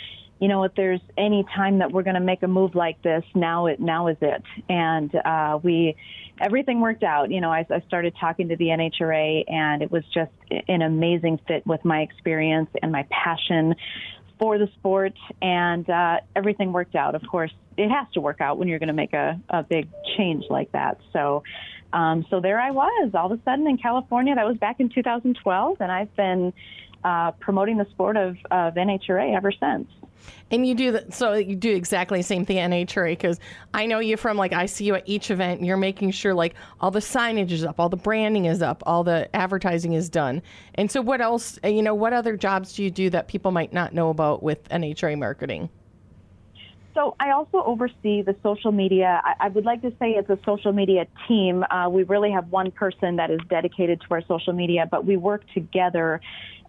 you 0.41 0.49
know, 0.49 0.65
if 0.65 0.75
there's 0.75 1.01
any 1.17 1.45
time 1.55 1.79
that 1.81 1.93
we're 1.93 2.03
going 2.03 2.15
to 2.15 2.21
make 2.21 2.43
a 2.43 2.49
move 2.49 2.75
like 2.75 3.03
this, 3.03 3.25
now 3.35 3.67
it 3.67 3.81
now 3.81 4.07
is 4.07 4.17
it. 4.21 4.43
And 4.69 5.15
uh, 5.15 5.59
we 5.63 5.97
everything 6.41 6.81
worked 6.81 7.03
out. 7.03 7.31
You 7.31 7.41
know, 7.41 7.51
I, 7.51 7.67
I 7.69 7.83
started 7.87 8.15
talking 8.19 8.49
to 8.49 8.57
the 8.57 8.67
NHRA, 8.67 9.45
and 9.51 9.83
it 9.83 9.91
was 9.91 10.05
just 10.15 10.33
an 10.69 10.83
amazing 10.83 11.41
fit 11.47 11.67
with 11.67 11.85
my 11.85 12.01
experience 12.01 12.71
and 12.83 12.93
my 12.93 13.07
passion 13.11 13.75
for 14.39 14.59
the 14.59 14.69
sport, 14.79 15.15
and 15.43 15.89
uh, 15.89 16.19
everything 16.37 16.73
worked 16.73 16.95
out. 16.95 17.15
Of 17.15 17.23
course, 17.29 17.53
it 17.77 17.89
has 17.89 18.07
to 18.15 18.21
work 18.21 18.41
out 18.41 18.59
when 18.59 18.69
you're 18.69 18.79
going 18.79 18.89
to 18.89 18.93
make 18.93 19.13
a, 19.13 19.41
a 19.49 19.63
big 19.63 19.89
change 20.17 20.45
like 20.51 20.73
that. 20.73 20.99
So, 21.13 21.43
um, 21.93 22.27
so 22.31 22.41
there 22.41 22.61
I 22.61 22.71
was, 22.71 23.11
all 23.15 23.33
of 23.33 23.39
a 23.39 23.43
sudden 23.45 23.67
in 23.67 23.79
California. 23.79 24.35
That 24.35 24.47
was 24.47 24.57
back 24.57 24.81
in 24.81 24.89
2012, 24.89 25.77
and 25.81 25.91
I've 25.91 26.15
been 26.17 26.53
uh, 27.05 27.33
promoting 27.33 27.79
the 27.79 27.87
sport 27.91 28.17
of, 28.17 28.37
of 28.51 28.75
NHRA 28.75 29.37
ever 29.37 29.53
since. 29.53 29.89
And 30.51 30.67
you 30.67 30.75
do 30.75 30.93
that, 30.93 31.13
so 31.13 31.35
you 31.35 31.57
do 31.57 31.75
exactly 31.75 32.21
the 32.21 32.25
same 32.25 32.47
thing 32.47 32.59
at 32.59 32.71
NHRA 32.71 33.13
because 33.13 33.39
I 33.75 33.87
know 33.87 33.99
you 33.99 34.17
from 34.17 34.37
like 34.37 34.53
I 34.53 34.67
see 34.67 34.85
you 34.85 34.95
at 34.95 35.03
each 35.07 35.31
event. 35.31 35.59
And 35.59 35.67
you're 35.67 35.77
making 35.77 36.11
sure 36.13 36.35
like 36.35 36.55
all 36.81 36.91
the 36.91 37.01
signage 37.01 37.51
is 37.51 37.65
up, 37.65 37.79
all 37.79 37.89
the 37.89 37.97
branding 37.97 38.47
is 38.47 38.63
up, 38.63 38.83
all 38.87 39.05
the 39.05 39.35
advertising 39.37 39.93
is 39.93 40.09
done. 40.09 40.43
And 40.75 40.91
so, 40.91 41.03
what 41.03 41.21
else? 41.21 41.59
Uh, 41.63 41.69
you 41.69 41.83
know, 41.83 41.95
what 41.95 42.13
other 42.13 42.37
jobs 42.37 42.75
do 42.75 42.83
you 42.83 42.91
do 42.91 43.11
that 43.11 43.29
people 43.29 43.51
might 43.51 43.73
not 43.73 43.93
know 43.93 44.09
about 44.09 44.43
with 44.43 44.67
NHRA 44.71 45.19
marketing? 45.19 45.69
So 46.99 47.15
I 47.21 47.31
also 47.31 47.63
oversee 47.65 48.23
the 48.23 48.35
social 48.43 48.73
media. 48.73 49.23
I, 49.25 49.47
I, 49.47 49.49
would 49.51 49.65
like 49.65 49.83
to 49.83 49.91
say 50.01 50.17
it's 50.17 50.31
a 50.31 50.39
social 50.45 50.73
media 50.73 51.07
team. 51.29 51.63
Uh, 51.71 51.89
we 51.89 52.03
really 52.03 52.33
have 52.33 52.49
one 52.49 52.73
person 52.73 53.15
that 53.17 53.31
is 53.31 53.39
dedicated 53.49 54.01
to 54.01 54.07
our 54.11 54.23
social 54.23 54.53
media, 54.53 54.85
but 54.91 55.05
we 55.05 55.17
work 55.17 55.45
together 55.55 56.21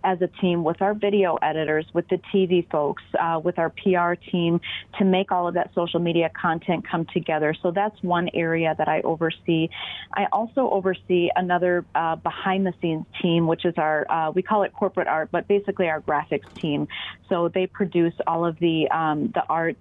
as 0.03 0.21
a 0.21 0.27
team 0.27 0.63
with 0.63 0.81
our 0.81 0.93
video 0.93 1.35
editors, 1.41 1.85
with 1.93 2.07
the 2.09 2.19
TV 2.33 2.69
folks, 2.69 3.03
uh, 3.19 3.39
with 3.43 3.59
our 3.59 3.69
PR 3.69 4.13
team 4.31 4.61
to 4.97 5.05
make 5.05 5.31
all 5.31 5.47
of 5.47 5.53
that 5.55 5.71
social 5.73 5.99
media 5.99 6.29
content 6.39 6.85
come 6.89 7.05
together. 7.13 7.53
So 7.61 7.71
that's 7.71 8.01
one 8.01 8.29
area 8.33 8.75
that 8.77 8.87
I 8.87 9.01
oversee. 9.01 9.69
I 10.13 10.27
also 10.31 10.69
oversee 10.69 11.29
another 11.35 11.85
uh, 11.95 12.15
behind 12.15 12.65
the 12.65 12.73
scenes 12.81 13.05
team, 13.21 13.47
which 13.47 13.65
is 13.65 13.73
our, 13.77 14.09
uh, 14.09 14.31
we 14.31 14.41
call 14.41 14.63
it 14.63 14.73
corporate 14.73 15.07
art, 15.07 15.29
but 15.31 15.47
basically 15.47 15.87
our 15.89 16.01
graphics 16.01 16.47
team. 16.61 16.87
So 17.27 17.49
they 17.49 17.67
produce 17.67 18.13
all 18.25 18.45
of 18.45 18.57
the, 18.59 18.89
um, 18.89 19.31
the 19.33 19.43
art, 19.49 19.77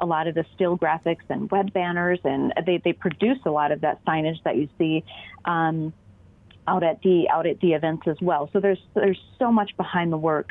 a 0.00 0.06
lot 0.06 0.26
of 0.26 0.34
the 0.34 0.44
still 0.54 0.76
graphics 0.78 1.24
and 1.28 1.50
web 1.50 1.72
banners, 1.72 2.20
and 2.24 2.52
they, 2.66 2.78
they 2.78 2.92
produce 2.92 3.38
a 3.44 3.50
lot 3.50 3.72
of 3.72 3.80
that 3.80 4.04
signage 4.04 4.42
that 4.44 4.56
you 4.56 4.68
see. 4.78 5.04
Um, 5.44 5.92
out 6.68 6.82
at 6.82 7.00
the 7.02 7.28
out 7.32 7.46
at 7.46 7.60
the 7.60 7.72
events 7.72 8.06
as 8.06 8.16
well. 8.20 8.48
So 8.52 8.60
there's 8.60 8.80
there's 8.94 9.20
so 9.38 9.52
much 9.52 9.76
behind 9.76 10.12
the 10.12 10.16
work, 10.16 10.48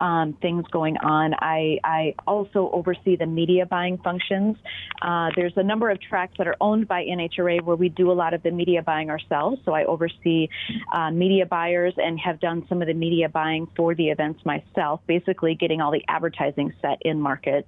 um, 0.00 0.36
things 0.40 0.64
going 0.70 0.96
on. 0.98 1.34
I 1.34 1.78
I 1.84 2.14
also 2.26 2.70
oversee 2.72 3.16
the 3.16 3.26
media 3.26 3.66
buying 3.66 3.98
functions. 3.98 4.56
Uh, 5.02 5.30
there's 5.36 5.52
a 5.56 5.62
number 5.62 5.90
of 5.90 6.00
tracks 6.00 6.34
that 6.38 6.46
are 6.46 6.56
owned 6.60 6.88
by 6.88 7.04
NHRA 7.04 7.62
where 7.62 7.76
we 7.76 7.88
do 7.88 8.10
a 8.10 8.14
lot 8.14 8.34
of 8.34 8.42
the 8.42 8.50
media 8.50 8.82
buying 8.82 9.10
ourselves. 9.10 9.60
So 9.64 9.72
I 9.72 9.84
oversee 9.84 10.48
uh, 10.92 11.10
media 11.10 11.46
buyers 11.46 11.94
and 11.96 12.18
have 12.20 12.40
done 12.40 12.64
some 12.68 12.82
of 12.82 12.88
the 12.88 12.94
media 12.94 13.28
buying 13.28 13.68
for 13.76 13.94
the 13.94 14.08
events 14.08 14.44
myself. 14.44 15.00
Basically, 15.06 15.54
getting 15.54 15.80
all 15.80 15.92
the 15.92 16.04
advertising 16.08 16.72
set 16.80 16.98
in 17.02 17.20
market. 17.20 17.66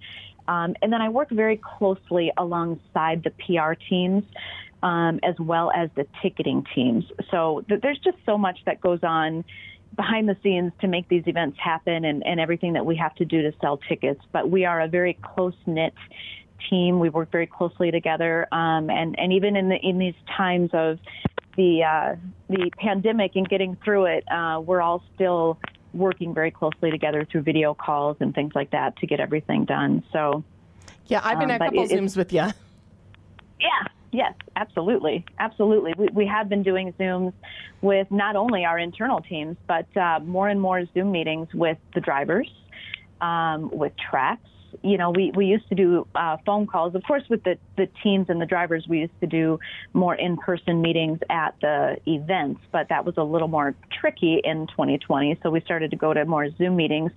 Um, 0.48 0.74
and 0.80 0.90
then 0.90 1.02
I 1.02 1.10
work 1.10 1.28
very 1.30 1.58
closely 1.58 2.32
alongside 2.38 3.22
the 3.22 3.30
PR 3.30 3.74
teams 3.74 4.24
um, 4.82 5.20
as 5.22 5.34
well 5.38 5.70
as 5.74 5.90
the 5.96 6.06
ticketing 6.22 6.64
teams. 6.74 7.04
So 7.30 7.64
th- 7.68 7.80
there's 7.80 7.98
just 7.98 8.18
so 8.24 8.38
much 8.38 8.58
that 8.66 8.80
goes 8.80 9.00
on 9.02 9.44
behind 9.96 10.28
the 10.28 10.36
scenes 10.42 10.72
to 10.80 10.86
make 10.86 11.08
these 11.08 11.24
events 11.26 11.58
happen 11.58 12.04
and, 12.04 12.24
and 12.24 12.38
everything 12.38 12.74
that 12.74 12.86
we 12.86 12.96
have 12.96 13.14
to 13.16 13.24
do 13.24 13.42
to 13.42 13.52
sell 13.60 13.78
tickets. 13.78 14.20
But 14.32 14.50
we 14.50 14.64
are 14.64 14.80
a 14.80 14.88
very 14.88 15.14
close 15.14 15.56
knit 15.66 15.94
team. 16.70 17.00
We 17.00 17.08
work 17.08 17.30
very 17.32 17.46
closely 17.46 17.90
together, 17.90 18.46
um, 18.52 18.90
and 18.90 19.18
and 19.18 19.32
even 19.32 19.56
in 19.56 19.68
the 19.68 19.76
in 19.76 19.98
these 19.98 20.14
times 20.36 20.70
of 20.72 20.98
the 21.56 21.82
uh, 21.84 22.16
the 22.48 22.70
pandemic 22.78 23.32
and 23.34 23.48
getting 23.48 23.76
through 23.84 24.06
it, 24.06 24.24
uh, 24.30 24.60
we're 24.64 24.82
all 24.82 25.02
still 25.14 25.58
working 25.94 26.34
very 26.34 26.50
closely 26.50 26.90
together 26.90 27.26
through 27.30 27.42
video 27.42 27.74
calls 27.74 28.16
and 28.20 28.34
things 28.34 28.54
like 28.54 28.70
that 28.70 28.96
to 28.98 29.06
get 29.06 29.20
everything 29.20 29.64
done. 29.64 30.04
So. 30.12 30.44
Yeah, 31.06 31.22
I've 31.24 31.38
been 31.38 31.50
um, 31.50 31.56
a 31.56 31.64
couple 31.64 31.84
it, 31.84 31.90
Zooms 31.90 32.18
with 32.18 32.34
you. 32.34 32.44
Yeah, 33.60 33.86
Yes, 34.10 34.34
absolutely, 34.56 35.26
absolutely. 35.38 35.92
We, 35.96 36.08
we 36.12 36.26
have 36.26 36.48
been 36.48 36.62
doing 36.62 36.94
Zooms 36.94 37.34
with 37.82 38.10
not 38.10 38.36
only 38.36 38.64
our 38.64 38.78
internal 38.78 39.20
teams, 39.20 39.56
but 39.66 39.86
uh, 39.96 40.20
more 40.20 40.48
and 40.48 40.60
more 40.60 40.84
Zoom 40.94 41.12
meetings 41.12 41.48
with 41.52 41.76
the 41.94 42.00
drivers, 42.00 42.50
um, 43.20 43.70
with 43.70 43.92
tracks, 43.98 44.48
you 44.82 44.98
know, 44.98 45.10
we, 45.10 45.32
we 45.34 45.46
used 45.46 45.68
to 45.68 45.74
do 45.74 46.06
uh, 46.14 46.36
phone 46.44 46.66
calls. 46.66 46.94
Of 46.94 47.02
course, 47.02 47.22
with 47.28 47.42
the, 47.44 47.58
the 47.76 47.88
teams 48.02 48.26
and 48.28 48.40
the 48.40 48.46
drivers, 48.46 48.86
we 48.88 49.00
used 49.00 49.20
to 49.20 49.26
do 49.26 49.58
more 49.92 50.14
in 50.14 50.36
person 50.36 50.80
meetings 50.82 51.18
at 51.30 51.54
the 51.60 51.96
events, 52.06 52.60
but 52.70 52.88
that 52.90 53.04
was 53.04 53.14
a 53.16 53.22
little 53.22 53.48
more 53.48 53.74
tricky 54.00 54.40
in 54.44 54.66
2020. 54.68 55.38
So 55.42 55.50
we 55.50 55.60
started 55.60 55.90
to 55.90 55.96
go 55.96 56.12
to 56.12 56.24
more 56.24 56.50
Zoom 56.56 56.76
meetings. 56.76 57.12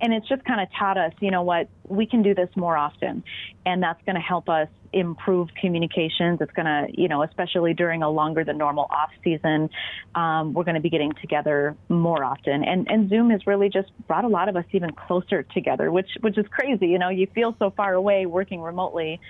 And 0.00 0.12
it's 0.12 0.28
just 0.28 0.44
kind 0.44 0.60
of 0.60 0.68
taught 0.78 0.98
us, 0.98 1.12
you 1.20 1.30
know 1.30 1.42
what, 1.42 1.68
we 1.86 2.06
can 2.06 2.22
do 2.22 2.34
this 2.34 2.48
more 2.56 2.76
often. 2.76 3.22
And 3.64 3.82
that's 3.82 4.02
going 4.04 4.16
to 4.16 4.20
help 4.20 4.48
us 4.48 4.68
improve 4.94 5.48
communications. 5.60 6.40
It's 6.40 6.52
going 6.52 6.66
to, 6.66 6.86
you 6.90 7.08
know, 7.08 7.22
especially 7.22 7.74
during 7.74 8.02
a 8.02 8.10
longer 8.10 8.44
than 8.44 8.56
normal 8.56 8.86
off 8.90 9.10
season, 9.22 9.68
um, 10.14 10.54
we're 10.54 10.64
going 10.64 10.76
to 10.76 10.80
be 10.80 10.90
getting 10.90 11.12
together 11.20 11.76
more 11.88 12.24
often. 12.24 12.64
And 12.64 12.88
and 12.90 13.10
Zoom 13.10 13.30
has 13.30 13.46
really 13.46 13.68
just 13.68 13.90
brought 14.06 14.24
a 14.24 14.28
lot 14.28 14.48
of 14.48 14.56
us 14.56 14.64
even 14.72 14.92
closer 14.92 15.42
together, 15.42 15.90
which 15.90 16.10
which 16.20 16.38
is 16.38 16.46
crazy. 16.48 16.86
You 16.86 16.98
know, 16.98 17.08
you 17.08 17.26
feel 17.34 17.56
so 17.58 17.70
far 17.70 17.94
away 17.94 18.26
working 18.26 18.60
remotely. 18.60 19.20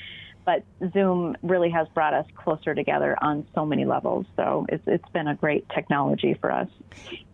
But 0.47 0.63
Zoom 0.93 1.37
really 1.43 1.71
has 1.71 1.89
brought 1.95 2.13
us 2.13 2.27
closer 2.35 2.75
together 2.75 3.17
on 3.23 3.47
so 3.55 3.65
many 3.65 3.87
levels. 3.87 4.27
So 4.37 4.67
it's, 4.69 4.85
it's 4.87 5.09
been 5.09 5.27
a 5.27 5.35
great 5.35 5.67
technology 5.71 6.35
for 6.39 6.53
us 6.53 6.69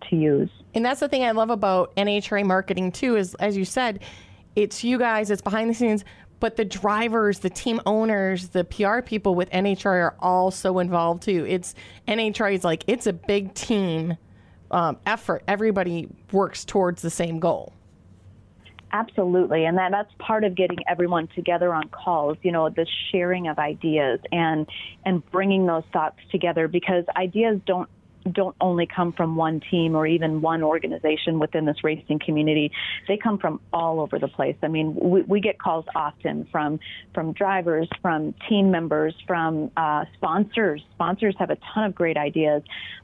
to 0.08 0.16
use. 0.16 0.49
And 0.75 0.84
that's 0.84 1.00
the 1.00 1.08
thing 1.08 1.25
I 1.25 1.32
love 1.32 1.50
about 1.50 1.94
NHRA 1.96 2.44
marketing 2.44 2.92
too, 2.92 3.16
is 3.16 3.34
as 3.37 3.56
you 3.56 3.64
said, 3.64 4.04
it's 4.54 4.84
you 4.84 4.96
guys, 4.96 5.30
it's 5.30 5.42
behind 5.42 5.70
the 5.70 5.75
scenes, 5.75 6.04
but 6.40 6.56
the 6.56 6.64
drivers, 6.64 7.38
the 7.40 7.50
team 7.50 7.80
owners, 7.87 8.49
the 8.49 8.64
PR 8.64 9.00
people 9.02 9.35
with 9.35 9.50
NHRA 9.50 10.04
are 10.04 10.16
all 10.18 10.50
so 10.50 10.78
involved 10.78 11.23
too. 11.23 11.47
It's 11.47 11.75
NHRA 12.09 12.54
is 12.54 12.64
like 12.64 12.82
it's 12.87 13.06
a 13.06 13.12
big 13.12 13.54
team 13.54 14.16
um, 14.70 14.99
effort. 15.06 15.42
Everybody 15.47 16.09
works 16.32 16.64
towards 16.64 17.02
the 17.02 17.11
same 17.11 17.38
goal. 17.38 17.75
Absolutely, 18.92 19.66
and 19.66 19.78
that 19.78 19.92
that's 19.92 20.12
part 20.18 20.42
of 20.42 20.56
getting 20.56 20.78
everyone 20.88 21.28
together 21.37 21.73
on 21.73 21.88
calls. 21.90 22.37
You 22.42 22.50
know, 22.50 22.68
the 22.70 22.87
sharing 23.12 23.47
of 23.47 23.59
ideas 23.59 24.18
and 24.32 24.66
and 25.04 25.25
bringing 25.30 25.66
those 25.66 25.85
thoughts 25.92 26.18
together 26.32 26.66
because 26.66 27.04
ideas 27.16 27.61
don't 27.66 27.88
don't 28.30 28.56
only 28.60 28.86
come 28.86 29.12
from 29.12 29.36
one 29.36 29.60
team 29.70 29.94
or 29.94 30.06
even 30.06 30.40
one 30.40 30.62
organization 30.62 31.38
within 31.38 31.64
this 31.64 31.82
racing 31.82 32.18
community. 32.18 32.70
They 33.08 33.16
come 33.16 33.38
from 33.38 33.60
all 33.72 34.00
over 34.00 34.18
the 34.18 34.28
place. 34.28 34.56
I 34.62 34.68
mean, 34.68 34.94
we, 34.94 35.22
we 35.22 35.40
get 35.40 35.58
calls 35.58 35.84
often 35.94 36.46
from 36.50 36.80
from 37.14 37.32
drivers, 37.32 37.88
from 38.02 38.34
team 38.48 38.70
members, 38.70 39.14
from 39.26 39.70
uh, 39.76 40.04
sponsors. 40.14 40.82
Sponsors 40.94 41.34
have 41.38 41.50
a 41.50 41.56
ton 41.74 41.84
of 41.84 41.94
great 41.94 42.16
ideas 42.16 42.62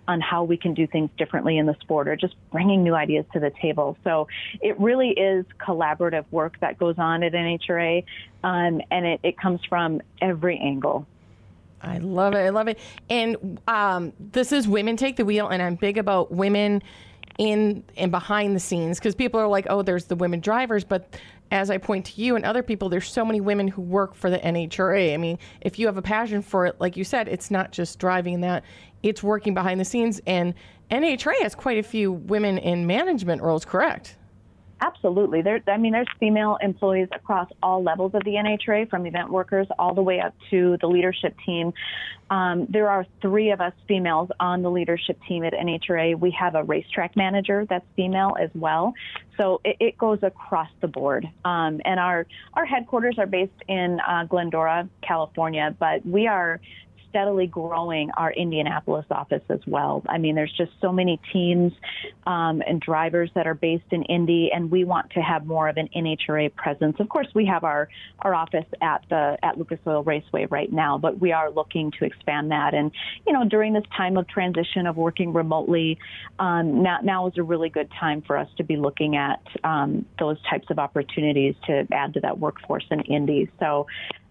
on 0.09 0.21
how 0.21 0.45
we 0.45 0.57
can 0.57 0.75
do 0.75 0.87
things 0.87 1.11
differently 1.19 1.59
in 1.59 1.67
the 1.67 1.77
sport, 1.81 2.09
or 2.09 2.17
just 2.17 2.35
bringing 2.53 2.85
new 2.85 2.95
ideas 2.95 3.25
to 3.33 3.41
the 3.41 3.51
table. 3.61 3.97
So 4.05 4.29
it 4.61 4.79
really 4.79 5.11
is 5.11 5.45
collaborative 5.59 6.25
work 6.31 6.61
that 6.61 6.79
goes 6.79 6.97
on 6.99 7.23
at 7.23 7.33
NHRA, 7.33 8.05
um, 8.45 8.81
and 8.91 9.07
it, 9.07 9.21
it 9.23 9.39
comes 9.39 9.61
from 9.69 10.01
every 10.21 10.59
angle. 10.59 11.07
I 11.87 11.99
love 11.99 12.35
it. 12.35 12.39
I 12.39 12.51
love 12.51 12.69
it. 12.69 12.79
And 13.09 13.61
um, 13.69 14.13
this 14.19 14.53
is 14.53 14.67
Women 14.67 14.97
Take 14.97 15.17
the 15.17 15.25
Wheel, 15.25 15.49
and 15.49 15.63
I'm 15.63 15.77
big 15.77 15.99
about 15.99 16.33
women 16.33 16.83
in 17.39 17.85
and 17.97 18.11
behind 18.11 18.57
the 18.57 18.61
scenes 18.61 18.99
because 18.99 19.15
people 19.15 19.39
are 19.39 19.49
like, 19.49 19.67
oh, 19.69 19.83
there's 19.83 20.07
the 20.07 20.17
women 20.17 20.41
drivers. 20.41 20.85
But 20.85 21.19
as 21.51 21.71
I 21.71 21.79
point 21.79 22.07
to 22.07 22.21
you 22.21 22.35
and 22.37 22.45
other 22.45 22.63
people, 22.63 22.89
there's 22.89 23.11
so 23.11 23.25
many 23.25 23.41
women 23.41 23.69
who 23.69 23.83
work 23.83 24.15
for 24.15 24.31
the 24.31 24.39
NHRA. 24.39 25.15
I 25.15 25.17
mean, 25.17 25.39
if 25.61 25.79
you 25.79 25.87
have 25.87 25.97
a 25.97 26.03
passion 26.03 26.43
for 26.43 26.67
it, 26.67 26.81
like 26.81 26.97
you 26.97 27.05
said, 27.05 27.29
it's 27.29 27.51
not 27.51 27.73
just 27.73 27.99
driving 27.99 28.41
that, 28.41 28.65
it's 29.03 29.23
working 29.23 29.55
behind 29.55 29.79
the 29.79 29.85
scenes. 29.85 30.21
And 30.27 30.55
NHRA 30.91 31.41
has 31.43 31.55
quite 31.55 31.79
a 31.79 31.83
few 31.83 32.13
women 32.13 32.59
in 32.59 32.87
management 32.87 33.43
roles, 33.43 33.65
correct? 33.65 34.17
Absolutely. 34.81 35.41
There, 35.41 35.61
I 35.69 35.79
mean, 35.79 35.93
there's 35.93 36.09
female 36.21 36.59
employees 36.61 37.09
across 37.13 37.49
all 37.63 37.83
levels 37.83 38.13
of 38.15 38.23
the 38.25 38.33
NHRA, 38.33 38.91
from 38.91 39.07
event 39.07 39.31
workers 39.31 39.67
all 39.79 39.95
the 39.95 40.03
way 40.03 40.21
up 40.21 40.35
to 40.51 40.77
the 40.83 40.87
leadership 40.87 41.35
team. 41.47 41.73
Um, 42.29 42.67
there 42.69 42.91
are 42.91 43.07
three 43.23 43.53
of 43.53 43.61
us 43.63 43.73
females 43.89 44.29
on 44.39 44.63
the 44.63 44.71
leadership 44.71 45.19
team 45.27 45.45
at 45.45 45.55
NHRA. 45.55 46.19
We 46.19 46.31
have 46.33 46.55
a 46.57 46.63
racetrack 46.63 47.17
manager 47.17 47.65
that's 47.69 47.87
female 47.95 48.37
as 48.39 48.51
well. 48.55 48.93
So 49.39 49.63
it, 49.65 49.77
it 49.81 49.99
goes 49.99 50.19
across 50.23 50.69
the 50.83 50.89
board. 50.89 51.27
Um, 51.45 51.81
and 51.85 51.99
our, 51.99 52.27
our 52.53 52.67
headquarters 52.67 53.19
are 53.19 53.27
based 53.27 53.53
in 53.69 53.99
uh, 54.07 54.25
Glendora, 54.25 54.91
California, 55.03 55.75
but 55.79 56.05
we 56.05 56.27
are 56.27 56.61
steadily 57.17 57.47
growing 57.47 58.11
our 58.19 58.31
Indianapolis 58.31 59.07
office 59.11 59.43
as 59.49 59.61
well. 59.67 60.03
I 60.07 60.19
mean, 60.19 60.35
there's 60.35 60.53
just 60.53 60.73
so 60.83 60.93
many 60.93 61.19
teams 61.33 61.73
um, 62.27 62.63
and 62.67 62.79
drivers 62.79 63.31
that 63.35 63.47
are 63.47 63.55
based 63.55 63.91
in 63.91 64.03
Indy, 64.03 64.51
and 64.55 64.71
we 64.71 64.85
want 64.85 65.11
to 65.13 65.21
have 65.21 65.47
more 65.47 65.67
of 65.67 65.79
an 65.79 65.89
NHRA 65.97 66.55
presence. 66.55 66.97
Of 67.01 67.09
course, 67.09 67.29
we 67.35 67.47
have 67.47 67.65
our 67.65 67.89
our 68.21 68.35
office 68.35 68.67
at 68.83 69.03
the 69.09 69.39
at 69.43 69.57
Lucas 69.57 69.79
Oil 69.87 70.03
Raceway 70.03 70.47
right 70.51 70.71
now, 70.71 70.99
but 70.99 71.19
we 71.19 71.33
are 71.33 71.51
looking 71.51 71.91
to 71.99 72.05
expand 72.05 72.51
that. 72.51 72.75
And 72.75 72.91
you 73.27 73.33
know, 73.33 73.49
during 73.49 73.73
this 73.73 73.85
time 73.97 74.19
of 74.19 74.29
transition 74.29 74.87
of 74.87 74.99
working 74.99 75.33
remotely, 75.33 75.99
um, 76.39 76.83
now 76.83 76.99
now 77.03 77.29
is 77.29 77.39
a 77.39 77.43
really 77.43 77.71
good 77.71 77.91
time 77.99 78.21
for 78.27 78.37
us 78.37 78.49
to 78.59 78.65
be 78.65 78.77
looking 78.77 79.17
at 79.17 79.41
um, 79.65 80.05
those 80.19 80.37
types 80.51 80.67
of 80.69 80.79
opportunities 80.79 81.55
to 81.67 81.87
add 81.93 82.13
to 82.13 82.21
that 82.21 82.39
workforce 82.39 82.85
in 82.91 83.01
Indy. 83.03 83.49
So 83.59 83.87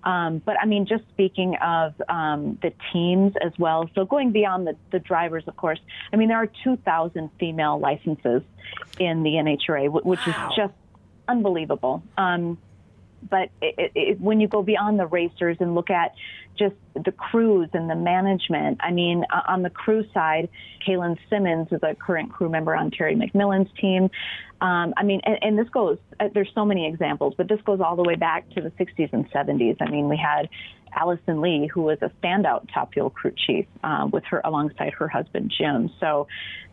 um, 0.05 0.41
but 0.45 0.55
I 0.61 0.65
mean, 0.65 0.85
just 0.85 1.03
speaking 1.09 1.55
of 1.57 1.93
um, 2.07 2.59
the 2.61 2.71
teams 2.93 3.33
as 3.43 3.51
well, 3.57 3.89
so 3.95 4.05
going 4.05 4.31
beyond 4.31 4.67
the, 4.67 4.75
the 4.91 4.99
drivers, 4.99 5.43
of 5.47 5.57
course, 5.57 5.79
I 6.13 6.15
mean, 6.15 6.27
there 6.27 6.37
are 6.37 6.49
2,000 6.63 7.29
female 7.39 7.79
licenses 7.79 8.43
in 8.99 9.23
the 9.23 9.31
NHRA, 9.31 9.91
which 9.91 10.19
wow. 10.27 10.49
is 10.49 10.55
just 10.55 10.73
unbelievable. 11.27 12.03
Um, 12.17 12.59
but 13.29 13.49
it, 13.61 13.91
it, 13.95 14.21
when 14.21 14.39
you 14.39 14.47
go 14.47 14.61
beyond 14.63 14.99
the 14.99 15.07
racers 15.07 15.57
and 15.59 15.75
look 15.75 15.89
at 15.89 16.13
just 16.57 16.75
the 16.93 17.11
crews 17.11 17.69
and 17.73 17.89
the 17.89 17.95
management, 17.95 18.79
I 18.81 18.91
mean, 18.91 19.25
on 19.47 19.61
the 19.61 19.69
crew 19.69 20.05
side, 20.13 20.49
Kaylin 20.87 21.17
Simmons 21.29 21.67
is 21.71 21.81
a 21.83 21.95
current 21.95 22.31
crew 22.31 22.49
member 22.49 22.75
on 22.75 22.91
Terry 22.91 23.15
McMillen's 23.15 23.69
team. 23.79 24.09
Um, 24.61 24.93
I 24.95 25.03
mean, 25.03 25.21
and, 25.25 25.37
and 25.41 25.59
this 25.59 25.67
goes, 25.69 25.97
uh, 26.19 26.29
there's 26.33 26.51
so 26.55 26.63
many 26.65 26.87
examples, 26.87 27.33
but 27.37 27.49
this 27.49 27.59
goes 27.65 27.81
all 27.81 27.95
the 27.95 28.03
way 28.03 28.15
back 28.15 28.49
to 28.51 28.61
the 28.61 28.69
60s 28.71 29.11
and 29.11 29.29
70s. 29.31 29.77
I 29.81 29.89
mean, 29.89 30.07
we 30.07 30.17
had 30.17 30.49
Alison 30.95 31.41
Lee, 31.41 31.67
who 31.67 31.81
was 31.81 31.97
a 32.01 32.09
standout 32.21 32.67
top 32.73 32.93
fuel 32.93 33.09
crew 33.09 33.33
chief 33.35 33.65
uh, 33.83 34.07
with 34.11 34.23
her 34.25 34.41
alongside 34.45 34.93
her 34.93 35.09
husband 35.09 35.53
Jim. 35.55 35.91
So, 35.99 36.27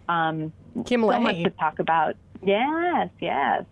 um, 0.08 0.52
Kim 0.86 1.02
so 1.02 1.20
much 1.20 1.42
to 1.42 1.50
talk 1.50 1.78
about. 1.78 2.16
Yes, 2.44 3.08
yes. 3.20 3.64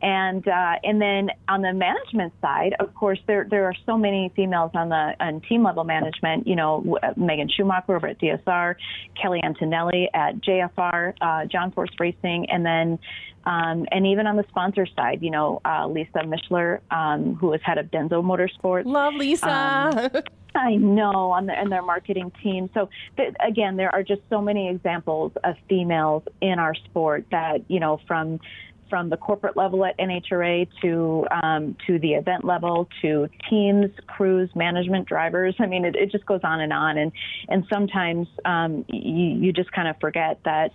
And 0.00 0.46
uh, 0.46 0.76
and 0.84 1.00
then 1.02 1.30
on 1.48 1.62
the 1.62 1.72
management 1.72 2.32
side, 2.40 2.74
of 2.78 2.94
course, 2.94 3.18
there 3.26 3.46
there 3.50 3.64
are 3.64 3.74
so 3.84 3.96
many 3.96 4.32
females 4.36 4.70
on 4.74 4.90
the 4.90 5.14
on 5.20 5.40
team 5.40 5.64
level 5.64 5.84
management. 5.84 6.46
You 6.46 6.56
know, 6.56 6.98
Megan 7.16 7.48
Schumacher 7.48 7.96
over 7.96 8.06
at 8.06 8.20
DSR, 8.20 8.76
Kelly 9.20 9.40
Antonelli 9.42 10.08
at 10.14 10.36
JFR, 10.36 11.14
uh, 11.20 11.46
John 11.46 11.72
Force 11.72 11.90
Racing, 11.98 12.48
and 12.50 12.64
then 12.64 12.98
um, 13.44 13.86
and 13.90 14.06
even 14.06 14.26
on 14.26 14.36
the 14.36 14.44
sponsor 14.50 14.86
side, 14.86 15.22
you 15.22 15.30
know, 15.30 15.60
uh, 15.64 15.86
Lisa 15.86 16.18
Mischler, 16.18 16.80
um, 16.90 17.34
who 17.34 17.48
was 17.48 17.60
head 17.64 17.78
of 17.78 17.86
Denso 17.86 18.22
Motorsports. 18.22 18.84
Love 18.84 19.14
Lisa. 19.14 19.50
Um, 19.50 20.22
I 20.54 20.74
know 20.76 21.30
on 21.30 21.46
the, 21.46 21.58
and 21.58 21.70
their 21.70 21.82
marketing 21.82 22.32
team. 22.42 22.68
So 22.74 22.88
th- 23.16 23.34
again, 23.40 23.76
there 23.76 23.94
are 23.94 24.02
just 24.02 24.22
so 24.28 24.40
many 24.40 24.68
examples 24.68 25.32
of 25.44 25.56
females 25.68 26.24
in 26.40 26.58
our 26.58 26.74
sport 26.74 27.26
that 27.30 27.62
you 27.68 27.80
know 27.80 28.00
from 28.06 28.40
from 28.88 29.08
the 29.10 29.16
corporate 29.16 29.56
level 29.56 29.84
at 29.84 29.98
NHRA 29.98 30.68
to 30.82 31.26
um, 31.30 31.76
to 31.86 31.98
the 31.98 32.14
event 32.14 32.44
level 32.44 32.88
to 33.02 33.28
teams, 33.48 33.90
crews, 34.06 34.50
management, 34.54 35.08
drivers. 35.08 35.54
I 35.58 35.66
mean, 35.66 35.84
it, 35.84 35.96
it 35.96 36.10
just 36.10 36.26
goes 36.26 36.40
on 36.44 36.60
and 36.60 36.72
on. 36.72 36.98
And 36.98 37.12
and 37.48 37.64
sometimes 37.70 38.28
um, 38.44 38.84
you, 38.88 39.36
you 39.46 39.52
just 39.52 39.72
kind 39.72 39.88
of 39.88 39.96
forget 40.00 40.40
that 40.44 40.72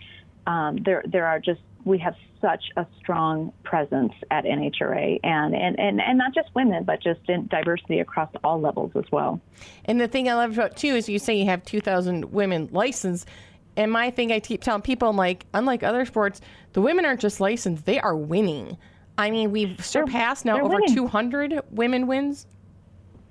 um, 0.48 0.78
there 0.84 1.04
there 1.06 1.28
are 1.28 1.40
just 1.40 1.62
we 1.86 1.98
have 2.00 2.16
such 2.44 2.64
a 2.76 2.86
strong 3.00 3.54
presence 3.64 4.14
at 4.30 4.44
NHRA 4.44 5.20
and, 5.24 5.56
and, 5.56 5.80
and, 5.80 6.02
and 6.02 6.18
not 6.18 6.34
just 6.34 6.54
women, 6.54 6.84
but 6.84 7.02
just 7.02 7.22
in 7.28 7.48
diversity 7.48 8.00
across 8.00 8.30
all 8.44 8.60
levels 8.60 8.92
as 8.96 9.06
well. 9.12 9.42
And 9.86 10.00
the 10.00 10.08
thing 10.08 10.30
I 10.30 10.34
love 10.34 10.54
about 10.54 10.76
too 10.76 10.96
is 10.96 11.08
you 11.08 11.20
say 11.20 11.36
you 11.36 11.46
have 11.46 11.64
2,000 11.64 12.34
women 12.34 12.70
licensed. 12.72 13.28
And 13.76 13.92
my 13.92 14.12
thing 14.12 14.32
I 14.32 14.40
keep 14.40 14.62
telling 14.64 14.82
people, 14.82 15.10
I'm 15.10 15.18
like, 15.18 15.46
unlike 15.54 15.84
other 15.84 16.06
sports, 16.06 16.42
the 16.74 16.82
women 16.82 17.06
aren't 17.06 17.22
just 17.22 17.40
licensed, 17.40 17.86
they 17.86 18.00
are 18.00 18.16
winning. 18.16 18.78
I 19.18 19.32
mean, 19.32 19.52
we've 19.52 19.84
surpassed 19.84 20.46
now 20.46 20.60
over 20.60 20.76
winning. 20.76 20.94
200 20.94 21.62
women 21.72 22.08
wins. 22.08 22.48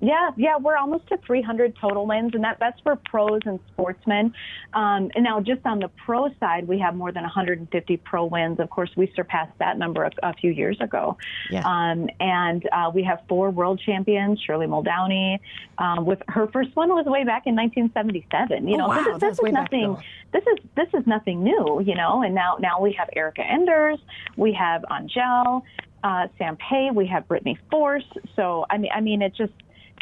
Yeah, 0.05 0.33
yeah, 0.37 0.57
we're 0.57 0.77
almost 0.77 1.07
to 1.11 1.17
300 1.19 1.77
total 1.81 2.09
wins, 2.09 2.35
and 2.35 2.43
that 2.43 2.57
that's 2.59 2.81
for 2.81 2.97
pros 2.97 3.39
and 3.47 3.61
sportsmen. 3.69 4.35
Um, 4.75 5.13
and 5.15 5.23
now, 5.23 5.41
just 5.41 5.65
on 5.65 5.79
the 5.79 5.91
pro 6.05 6.29
side, 6.41 6.67
we 6.67 6.81
have 6.81 6.97
more 6.97 7.13
than 7.13 7.23
150 7.23 7.97
pro 7.99 8.25
wins. 8.25 8.59
Of 8.59 8.69
course, 8.69 8.91
we 8.97 9.13
surpassed 9.15 9.57
that 9.61 9.79
number 9.79 10.03
a, 10.03 10.11
a 10.25 10.35
few 10.35 10.51
years 10.51 10.77
ago. 10.81 11.17
Yeah. 11.51 11.63
Um, 11.65 12.11
and 12.19 12.69
uh, 12.73 12.91
we 12.93 13.05
have 13.05 13.21
four 13.29 13.51
world 13.51 13.81
champions: 13.87 14.41
Shirley 14.45 14.67
Muldowney. 14.67 15.39
Um, 15.79 16.05
with 16.05 16.21
her 16.27 16.49
first 16.49 16.75
one 16.75 16.89
was 16.89 17.07
way 17.07 17.23
back 17.23 17.47
in 17.47 17.55
1977. 17.55 18.67
You 18.67 18.75
Oh, 18.75 18.79
know, 18.79 18.89
wow, 18.89 19.05
this, 19.05 19.15
is, 19.15 19.21
this 19.21 19.39
is 19.47 19.53
nothing. 19.53 19.97
This 20.33 20.43
is 20.43 20.59
this 20.75 20.89
is 21.01 21.07
nothing 21.07 21.45
new. 21.45 21.81
You 21.81 21.95
know, 21.95 22.23
and 22.23 22.35
now 22.35 22.57
now 22.59 22.81
we 22.81 22.93
have 22.99 23.09
Erica 23.15 23.43
Enders, 23.49 24.01
we 24.37 24.53
have 24.55 24.85
Angelle, 24.91 25.65
uh, 26.03 26.27
Sampey, 26.41 26.93
we 26.93 27.07
have 27.07 27.29
Brittany 27.29 27.57
Force. 27.71 28.03
So 28.35 28.67
I 28.69 28.79
mean, 28.79 28.91
I 28.93 29.01
mean, 29.01 29.23
it 29.23 29.37
just 29.37 29.53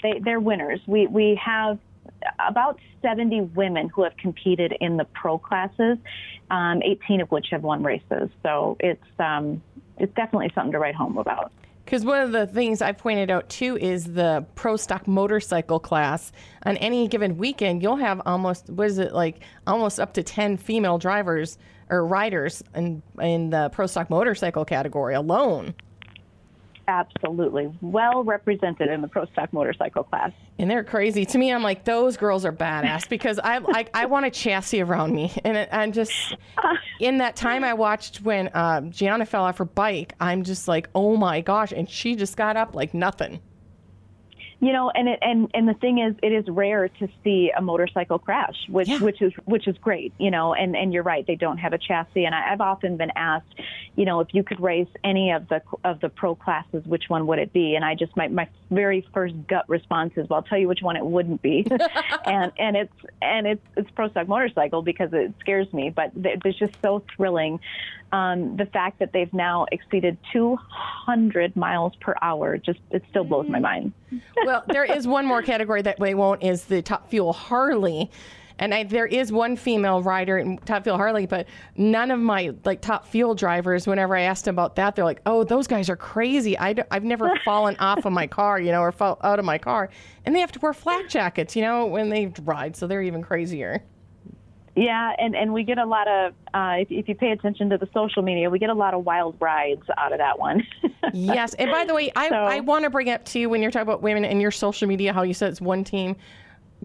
they, 0.02 0.20
they're 0.24 0.40
winners. 0.40 0.80
We 0.86 1.06
we 1.06 1.40
have 1.44 1.78
about 2.46 2.78
70 3.02 3.42
women 3.54 3.88
who 3.88 4.02
have 4.04 4.16
competed 4.16 4.74
in 4.80 4.96
the 4.96 5.04
pro 5.04 5.38
classes, 5.38 5.98
um, 6.50 6.82
18 6.82 7.20
of 7.20 7.30
which 7.30 7.48
have 7.50 7.62
won 7.62 7.82
races. 7.82 8.30
So 8.42 8.76
it's 8.80 9.02
um, 9.18 9.62
it's 9.98 10.14
definitely 10.14 10.50
something 10.54 10.72
to 10.72 10.78
write 10.78 10.94
home 10.94 11.18
about. 11.18 11.52
Because 11.84 12.04
one 12.04 12.20
of 12.20 12.30
the 12.30 12.46
things 12.46 12.82
I 12.82 12.92
pointed 12.92 13.30
out 13.30 13.48
too 13.48 13.76
is 13.76 14.12
the 14.12 14.46
pro 14.54 14.76
stock 14.76 15.08
motorcycle 15.08 15.80
class. 15.80 16.30
On 16.64 16.76
any 16.76 17.08
given 17.08 17.36
weekend, 17.36 17.82
you'll 17.82 17.96
have 17.96 18.22
almost 18.26 18.70
what 18.70 18.86
is 18.86 18.98
it 18.98 19.12
like 19.12 19.40
almost 19.66 19.98
up 19.98 20.14
to 20.14 20.22
ten 20.22 20.56
female 20.56 20.98
drivers 20.98 21.58
or 21.88 22.06
riders 22.06 22.62
in 22.74 23.02
in 23.20 23.50
the 23.50 23.70
pro 23.70 23.86
stock 23.86 24.10
motorcycle 24.10 24.64
category 24.64 25.14
alone. 25.14 25.74
Absolutely, 26.90 27.70
well 27.80 28.24
represented 28.24 28.88
in 28.88 29.00
the 29.00 29.06
pro 29.06 29.24
stock 29.26 29.52
motorcycle 29.52 30.02
class. 30.02 30.32
And 30.58 30.68
they're 30.68 30.82
crazy. 30.82 31.24
To 31.24 31.38
me, 31.38 31.52
I'm 31.52 31.62
like, 31.62 31.84
those 31.84 32.16
girls 32.16 32.44
are 32.44 32.52
badass 32.52 33.08
because 33.08 33.38
I 33.38 33.60
I, 33.68 33.86
I 33.94 34.06
want 34.06 34.26
a 34.26 34.30
chassis 34.30 34.80
around 34.80 35.14
me. 35.14 35.32
And 35.44 35.68
I'm 35.70 35.92
just, 35.92 36.12
in 37.00 37.18
that 37.18 37.36
time 37.36 37.62
I 37.62 37.74
watched 37.74 38.22
when 38.22 38.48
uh, 38.48 38.80
Jianna 38.80 39.28
fell 39.28 39.44
off 39.44 39.58
her 39.58 39.64
bike, 39.64 40.14
I'm 40.18 40.42
just 40.42 40.66
like, 40.66 40.88
oh 40.96 41.16
my 41.16 41.40
gosh. 41.42 41.70
And 41.70 41.88
she 41.88 42.16
just 42.16 42.36
got 42.36 42.56
up 42.56 42.74
like 42.74 42.92
nothing. 42.92 43.40
You 44.62 44.74
know, 44.74 44.90
and 44.90 45.08
it, 45.08 45.18
and 45.22 45.50
and 45.54 45.66
the 45.66 45.72
thing 45.74 45.98
is, 45.98 46.14
it 46.22 46.32
is 46.32 46.46
rare 46.48 46.88
to 46.88 47.08
see 47.24 47.50
a 47.56 47.62
motorcycle 47.62 48.18
crash, 48.18 48.56
which 48.68 48.88
Yeah. 48.88 48.98
which 48.98 49.22
is 49.22 49.32
which 49.46 49.66
is 49.66 49.76
great. 49.78 50.12
You 50.18 50.30
know, 50.30 50.52
and 50.52 50.76
and 50.76 50.92
you're 50.92 51.02
right, 51.02 51.26
they 51.26 51.34
don't 51.36 51.56
have 51.56 51.72
a 51.72 51.78
chassis. 51.78 52.26
And 52.26 52.34
I, 52.34 52.52
I've 52.52 52.60
often 52.60 52.98
been 52.98 53.10
asked, 53.16 53.54
you 53.96 54.04
know, 54.04 54.20
if 54.20 54.28
you 54.34 54.42
could 54.44 54.60
race 54.60 54.88
any 55.02 55.30
of 55.30 55.48
the 55.48 55.62
of 55.82 56.00
the 56.00 56.10
pro 56.10 56.34
classes, 56.34 56.84
which 56.84 57.04
one 57.08 57.26
would 57.26 57.38
it 57.38 57.54
be? 57.54 57.74
And 57.74 57.84
I 57.86 57.94
just 57.94 58.14
my 58.18 58.28
my 58.28 58.48
very 58.70 59.06
first 59.14 59.34
gut 59.48 59.66
response 59.66 60.12
is, 60.16 60.28
well, 60.28 60.36
I'll 60.38 60.42
tell 60.42 60.58
you 60.58 60.68
which 60.68 60.82
one 60.82 60.96
it 60.96 61.06
wouldn't 61.06 61.40
be. 61.40 61.66
and 62.26 62.52
and 62.58 62.76
it's 62.76 62.92
and 63.22 63.46
it's 63.46 63.66
it's 63.78 63.90
pro 63.92 64.10
stock 64.10 64.28
motorcycle 64.28 64.82
because 64.82 65.08
it 65.14 65.32
scares 65.40 65.72
me, 65.72 65.88
but 65.88 66.12
it's 66.14 66.58
just 66.58 66.74
so 66.82 67.02
thrilling. 67.16 67.60
Um, 68.12 68.56
the 68.56 68.66
fact 68.66 68.98
that 68.98 69.12
they've 69.12 69.32
now 69.32 69.66
exceeded 69.70 70.18
200 70.32 71.54
miles 71.54 71.94
per 72.00 72.14
hour 72.22 72.58
just 72.58 72.80
it 72.90 73.04
still 73.08 73.24
blows 73.24 73.48
my 73.48 73.60
mind. 73.60 73.92
well, 74.44 74.64
there 74.68 74.84
is 74.84 75.06
one 75.06 75.26
more 75.26 75.42
category 75.42 75.82
that 75.82 76.00
we 76.00 76.14
won't 76.14 76.42
is 76.42 76.64
the 76.64 76.82
Top 76.82 77.08
Fuel 77.10 77.32
Harley. 77.32 78.10
And 78.60 78.74
I, 78.74 78.84
there 78.84 79.06
is 79.06 79.32
one 79.32 79.56
female 79.56 80.02
rider 80.02 80.36
in 80.36 80.58
Top 80.58 80.82
Fuel 80.84 80.98
Harley, 80.98 81.24
but 81.24 81.46
none 81.76 82.10
of 82.10 82.20
my 82.20 82.52
like 82.64 82.82
top 82.82 83.06
fuel 83.06 83.34
drivers, 83.34 83.86
whenever 83.86 84.14
I 84.14 84.22
asked 84.22 84.44
them 84.44 84.54
about 84.54 84.76
that, 84.76 84.94
they're 84.94 85.04
like, 85.04 85.22
"Oh, 85.24 85.44
those 85.44 85.66
guys 85.66 85.88
are 85.88 85.96
crazy. 85.96 86.58
I 86.58 86.74
have 86.90 87.02
never 87.02 87.34
fallen 87.44 87.74
off 87.78 88.04
of 88.04 88.12
my 88.12 88.26
car, 88.26 88.60
you 88.60 88.70
know, 88.70 88.82
or 88.82 88.92
fell 88.92 89.18
out 89.22 89.38
of 89.38 89.46
my 89.46 89.56
car." 89.56 89.88
And 90.26 90.36
they 90.36 90.40
have 90.40 90.52
to 90.52 90.60
wear 90.60 90.74
flak 90.74 91.08
jackets, 91.08 91.56
you 91.56 91.62
know, 91.62 91.86
when 91.86 92.10
they 92.10 92.34
ride, 92.42 92.76
so 92.76 92.86
they're 92.86 93.00
even 93.00 93.22
crazier. 93.22 93.82
Yeah, 94.76 95.12
and, 95.18 95.34
and 95.34 95.52
we 95.52 95.64
get 95.64 95.78
a 95.78 95.84
lot 95.84 96.06
of, 96.06 96.32
uh, 96.54 96.76
if, 96.78 96.90
if 96.90 97.08
you 97.08 97.14
pay 97.14 97.32
attention 97.32 97.70
to 97.70 97.78
the 97.78 97.88
social 97.92 98.22
media, 98.22 98.48
we 98.48 98.58
get 98.58 98.70
a 98.70 98.74
lot 98.74 98.94
of 98.94 99.04
wild 99.04 99.36
rides 99.40 99.82
out 99.98 100.12
of 100.12 100.18
that 100.18 100.38
one. 100.38 100.64
yes. 101.12 101.54
And 101.54 101.70
by 101.70 101.84
the 101.84 101.94
way, 101.94 102.12
I, 102.14 102.28
So- 102.28 102.36
I 102.36 102.60
want 102.60 102.84
to 102.84 102.90
bring 102.90 103.10
up 103.10 103.24
to 103.26 103.40
you 103.40 103.48
when 103.50 103.62
you're 103.62 103.72
talking 103.72 103.88
about 103.88 104.00
women 104.02 104.24
and 104.24 104.40
your 104.40 104.52
social 104.52 104.86
media, 104.86 105.12
how 105.12 105.22
you 105.22 105.34
said 105.34 105.50
it's 105.50 105.60
one 105.60 105.82
team. 105.82 106.16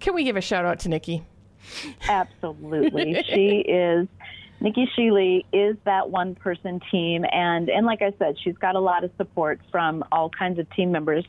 Can 0.01 0.15
we 0.15 0.23
give 0.23 0.35
a 0.35 0.41
shout 0.41 0.65
out 0.65 0.79
to 0.79 0.89
Nikki? 0.89 1.23
Absolutely. 2.09 3.23
she 3.29 3.59
is, 3.67 4.07
Nikki 4.61 4.89
Sheely 4.97 5.45
is 5.53 5.77
that 5.85 6.09
one 6.09 6.33
person 6.35 6.81
team. 6.91 7.23
And, 7.31 7.69
and 7.69 7.85
like 7.85 8.01
I 8.01 8.13
said, 8.17 8.35
she's 8.43 8.57
got 8.57 8.75
a 8.75 8.79
lot 8.79 9.03
of 9.03 9.11
support 9.17 9.59
from 9.71 10.03
all 10.11 10.29
kinds 10.29 10.59
of 10.59 10.69
team 10.71 10.91
members. 10.91 11.25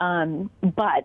Um, 0.00 0.50
but 0.62 1.04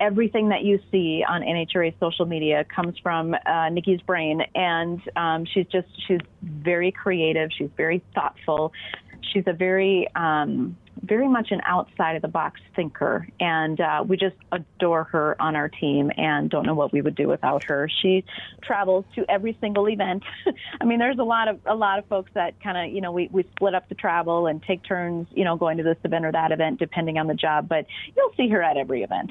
everything 0.00 0.48
that 0.48 0.64
you 0.64 0.80
see 0.90 1.24
on 1.26 1.42
NHRA 1.42 1.94
social 2.00 2.26
media 2.26 2.64
comes 2.64 2.98
from 2.98 3.34
uh, 3.46 3.68
Nikki's 3.70 4.00
brain, 4.02 4.42
and 4.54 5.00
um, 5.16 5.44
she's 5.44 5.66
just 5.66 5.88
she's 6.06 6.20
very 6.42 6.92
creative. 6.92 7.50
She's 7.56 7.70
very 7.76 8.02
thoughtful. 8.14 8.72
She's 9.32 9.44
a 9.46 9.52
very 9.52 10.08
um, 10.14 10.76
very 11.02 11.28
much 11.28 11.50
an 11.50 11.60
outside 11.64 12.16
of 12.16 12.22
the 12.22 12.28
box 12.28 12.60
thinker, 12.76 13.26
and 13.40 13.80
uh, 13.80 14.04
we 14.06 14.16
just 14.16 14.36
adore 14.52 15.04
her 15.04 15.40
on 15.40 15.56
our 15.56 15.68
team, 15.68 16.10
and 16.16 16.48
don't 16.48 16.64
know 16.64 16.74
what 16.74 16.92
we 16.92 17.00
would 17.00 17.14
do 17.14 17.28
without 17.28 17.64
her. 17.64 17.88
She 18.00 18.24
travels 18.62 19.04
to 19.16 19.24
every 19.28 19.56
single 19.60 19.88
event. 19.88 20.22
I 20.80 20.84
mean, 20.84 20.98
there's 20.98 21.18
a 21.18 21.24
lot 21.24 21.48
of 21.48 21.60
a 21.66 21.74
lot 21.74 21.98
of 21.98 22.06
folks 22.06 22.30
that 22.34 22.60
kind 22.62 22.78
of 22.78 22.94
you 22.94 23.00
know 23.00 23.12
we 23.12 23.28
we 23.32 23.44
split 23.56 23.74
up 23.74 23.88
the 23.88 23.94
travel 23.94 24.46
and 24.46 24.62
take 24.62 24.84
turns, 24.84 25.26
you 25.32 25.44
know, 25.44 25.56
going 25.56 25.78
to 25.78 25.82
this 25.82 25.98
event 26.04 26.24
or 26.24 26.32
that 26.32 26.52
event 26.52 26.78
depending 26.78 27.18
on 27.18 27.26
the 27.26 27.34
job, 27.34 27.68
but 27.68 27.86
you'll 28.16 28.32
see 28.36 28.48
her 28.48 28.62
at 28.62 28.76
every 28.76 29.02
event. 29.02 29.30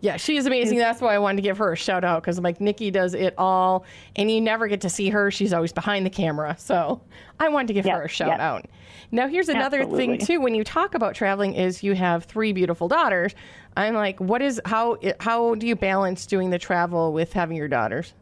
Yeah, 0.00 0.16
she 0.16 0.36
is 0.36 0.46
amazing. 0.46 0.78
That's 0.78 1.00
why 1.00 1.14
I 1.14 1.18
wanted 1.18 1.36
to 1.36 1.42
give 1.42 1.58
her 1.58 1.72
a 1.72 1.76
shout 1.76 2.04
out 2.04 2.22
because 2.22 2.38
I'm 2.38 2.44
like, 2.44 2.60
Nikki 2.60 2.90
does 2.90 3.14
it 3.14 3.34
all, 3.36 3.84
and 4.16 4.30
you 4.30 4.40
never 4.40 4.68
get 4.68 4.80
to 4.82 4.88
see 4.90 5.08
her. 5.10 5.30
She's 5.30 5.52
always 5.52 5.72
behind 5.72 6.06
the 6.06 6.10
camera. 6.10 6.56
So 6.58 7.00
I 7.40 7.48
wanted 7.48 7.68
to 7.68 7.74
give 7.74 7.86
Yes, 7.86 7.96
her 7.96 8.02
a 8.04 8.08
shout 8.08 8.28
yes. 8.28 8.40
out. 8.40 8.66
Now, 9.10 9.26
here's 9.28 9.48
another 9.48 9.84
thing, 9.86 10.18
too. 10.18 10.40
When 10.40 10.54
you 10.54 10.64
talk 10.64 10.94
about 10.94 11.14
traveling, 11.14 11.54
is 11.54 11.82
you 11.82 11.94
have 11.94 12.24
three 12.24 12.52
beautiful 12.52 12.88
daughters. 12.88 13.34
I'm 13.76 13.94
like, 13.94 14.20
what 14.20 14.42
is, 14.42 14.60
how, 14.64 14.98
how 15.20 15.54
do 15.54 15.66
you 15.66 15.76
balance 15.76 16.26
doing 16.26 16.50
the 16.50 16.58
travel 16.58 17.12
with 17.12 17.32
having 17.32 17.56
your 17.56 17.68
daughters? 17.68 18.12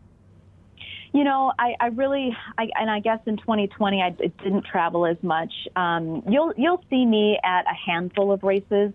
You 1.12 1.24
know, 1.24 1.52
I, 1.58 1.74
I 1.80 1.86
really, 1.86 2.36
I, 2.58 2.68
and 2.74 2.90
I 2.90 3.00
guess 3.00 3.20
in 3.26 3.38
2020 3.38 4.02
I 4.02 4.10
didn't 4.10 4.64
travel 4.66 5.06
as 5.06 5.16
much. 5.22 5.52
Um, 5.74 6.22
you'll 6.28 6.52
you'll 6.58 6.84
see 6.90 7.06
me 7.06 7.38
at 7.42 7.64
a 7.64 7.74
handful 7.74 8.32
of 8.32 8.42
races 8.42 8.92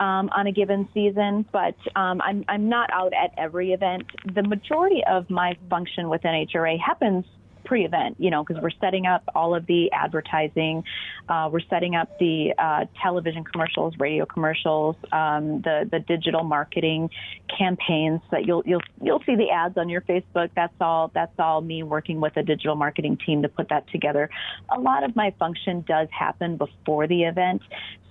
um, 0.00 0.30
on 0.36 0.46
a 0.46 0.52
given 0.52 0.88
season, 0.94 1.44
but 1.52 1.76
um, 1.96 2.20
I'm 2.20 2.44
I'm 2.48 2.68
not 2.68 2.90
out 2.92 3.12
at 3.12 3.32
every 3.36 3.72
event. 3.72 4.04
The 4.34 4.42
majority 4.42 5.02
of 5.08 5.28
my 5.30 5.56
function 5.68 6.08
with 6.08 6.22
NHRA 6.22 6.78
happens 6.80 7.24
pre-event, 7.68 8.16
you 8.18 8.30
know, 8.30 8.42
because 8.42 8.60
we're 8.62 8.70
setting 8.80 9.04
up 9.04 9.22
all 9.34 9.54
of 9.54 9.66
the 9.66 9.92
advertising, 9.92 10.82
uh, 11.28 11.50
we're 11.52 11.60
setting 11.68 11.94
up 11.94 12.18
the 12.18 12.54
uh, 12.58 12.86
television 13.02 13.44
commercials, 13.44 13.92
radio 13.98 14.24
commercials, 14.24 14.96
um, 15.12 15.60
the 15.60 15.86
the 15.90 16.00
digital 16.00 16.42
marketing 16.42 17.10
campaigns 17.56 18.22
that 18.30 18.46
you'll 18.46 18.62
you'll 18.64 18.80
you'll 19.02 19.22
see 19.26 19.36
the 19.36 19.50
ads 19.50 19.76
on 19.76 19.90
your 19.90 20.00
Facebook. 20.00 20.48
That's 20.56 20.72
all. 20.80 21.10
That's 21.14 21.38
all 21.38 21.60
me 21.60 21.82
working 21.82 22.20
with 22.20 22.38
a 22.38 22.42
digital 22.42 22.74
marketing 22.74 23.18
team 23.24 23.42
to 23.42 23.48
put 23.50 23.68
that 23.68 23.86
together. 23.90 24.30
A 24.74 24.80
lot 24.80 25.04
of 25.04 25.14
my 25.14 25.34
function 25.38 25.84
does 25.86 26.08
happen 26.10 26.56
before 26.56 27.06
the 27.06 27.24
event. 27.24 27.60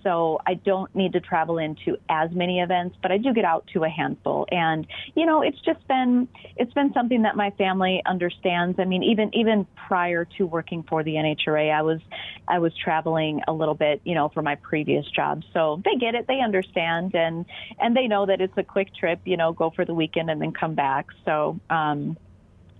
So 0.08 0.40
I 0.48 0.54
don't 0.54 0.94
need 0.96 1.14
to 1.14 1.20
travel 1.20 1.58
into 1.58 1.98
as 2.08 2.32
many 2.32 2.62
events, 2.62 2.96
but 3.02 3.12
I 3.12 3.18
do 3.18 3.34
get 3.34 3.44
out 3.44 3.68
to 3.74 3.84
a 3.84 3.90
handful. 3.90 4.48
And 4.50 4.88
you 5.16 5.26
know, 5.26 5.42
it's 5.42 5.60
just 5.66 5.86
been 5.90 6.30
it's 6.56 6.72
been 6.74 6.94
something 6.94 7.24
that 7.24 7.36
my 7.36 7.50
family 7.58 8.02
understands. 8.06 8.80
I 8.80 8.86
mean, 8.86 9.04
even 9.04 9.36
even 9.36 9.47
even 9.48 9.66
prior 9.88 10.26
to 10.26 10.46
working 10.46 10.84
for 10.84 11.04
the 11.04 11.14
NHRA, 11.14 11.72
I 11.72 11.82
was 11.82 12.02
I 12.48 12.60
was 12.60 12.74
traveling 12.76 13.42
a 13.48 13.54
little 13.54 13.76
bit, 13.76 14.02
you 14.04 14.16
know, 14.16 14.30
for 14.30 14.42
my 14.42 14.56
previous 14.56 15.06
job. 15.10 15.44
So 15.54 15.82
they 15.86 15.96
get 15.96 16.16
it, 16.16 16.28
they 16.28 16.42
understand, 16.42 17.16
and 17.16 17.46
and 17.80 17.96
they 17.96 18.08
know 18.08 18.26
that 18.26 18.42
it's 18.42 18.58
a 18.58 18.64
quick 18.64 18.94
trip, 18.94 19.22
you 19.26 19.38
know, 19.38 19.54
go 19.54 19.70
for 19.70 19.86
the 19.86 19.94
weekend 19.94 20.30
and 20.30 20.42
then 20.42 20.52
come 20.52 20.76
back. 20.76 21.08
So. 21.26 21.60
um 21.70 22.18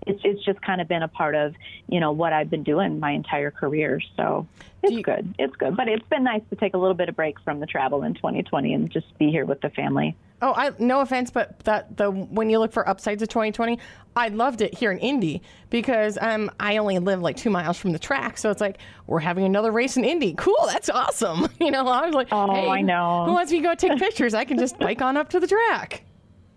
it's 0.06 0.20
it's 0.24 0.42
just 0.44 0.62
kind 0.62 0.80
of 0.80 0.86
been 0.86 1.02
a 1.02 1.08
part 1.08 1.34
of 1.34 1.54
you 1.88 1.98
know 1.98 2.12
what 2.12 2.32
I've 2.32 2.48
been 2.48 2.62
doing 2.62 3.00
my 3.00 3.10
entire 3.10 3.50
career. 3.50 4.00
So 4.16 4.46
it's 4.82 4.92
you, 4.92 5.02
good. 5.02 5.34
It's 5.40 5.54
good, 5.56 5.76
but 5.76 5.88
it's 5.88 6.06
been 6.08 6.22
nice 6.22 6.40
to 6.50 6.56
take 6.56 6.74
a 6.74 6.78
little 6.78 6.94
bit 6.94 7.08
of 7.08 7.16
break 7.16 7.38
from 7.40 7.58
the 7.58 7.66
travel 7.66 8.04
in 8.04 8.14
2020 8.14 8.74
and 8.74 8.88
just 8.88 9.18
be 9.18 9.30
here 9.30 9.44
with 9.44 9.60
the 9.60 9.70
family. 9.70 10.16
Oh, 10.40 10.52
I 10.54 10.72
no 10.78 11.00
offense, 11.00 11.30
but 11.30 11.58
that 11.60 11.96
the 11.96 12.10
when 12.10 12.48
you 12.50 12.58
look 12.58 12.72
for 12.72 12.88
upsides 12.88 13.22
of 13.22 13.28
2020, 13.28 13.78
I 14.14 14.28
loved 14.28 14.60
it 14.60 14.74
here 14.74 14.92
in 14.92 14.98
Indy 14.98 15.42
because 15.70 16.16
um 16.20 16.50
I 16.60 16.76
only 16.76 16.98
live 16.98 17.20
like 17.20 17.36
two 17.36 17.50
miles 17.50 17.76
from 17.76 17.92
the 17.92 17.98
track, 17.98 18.38
so 18.38 18.50
it's 18.50 18.60
like 18.60 18.78
we're 19.06 19.18
having 19.20 19.44
another 19.44 19.72
race 19.72 19.96
in 19.96 20.04
Indy. 20.04 20.34
Cool, 20.34 20.66
that's 20.66 20.88
awesome. 20.90 21.48
You 21.60 21.72
know, 21.72 21.86
I 21.86 22.06
was 22.06 22.14
like, 22.14 22.28
oh, 22.30 22.54
hey, 22.54 22.68
I 22.68 22.82
know. 22.82 23.24
Who 23.26 23.32
wants 23.32 23.50
me 23.52 23.58
to 23.58 23.64
go 23.64 23.74
take 23.74 23.98
pictures? 23.98 24.32
I 24.32 24.44
can 24.44 24.58
just 24.58 24.78
bike 24.78 25.02
on 25.02 25.16
up 25.16 25.28
to 25.30 25.40
the 25.40 25.46
track. 25.46 26.04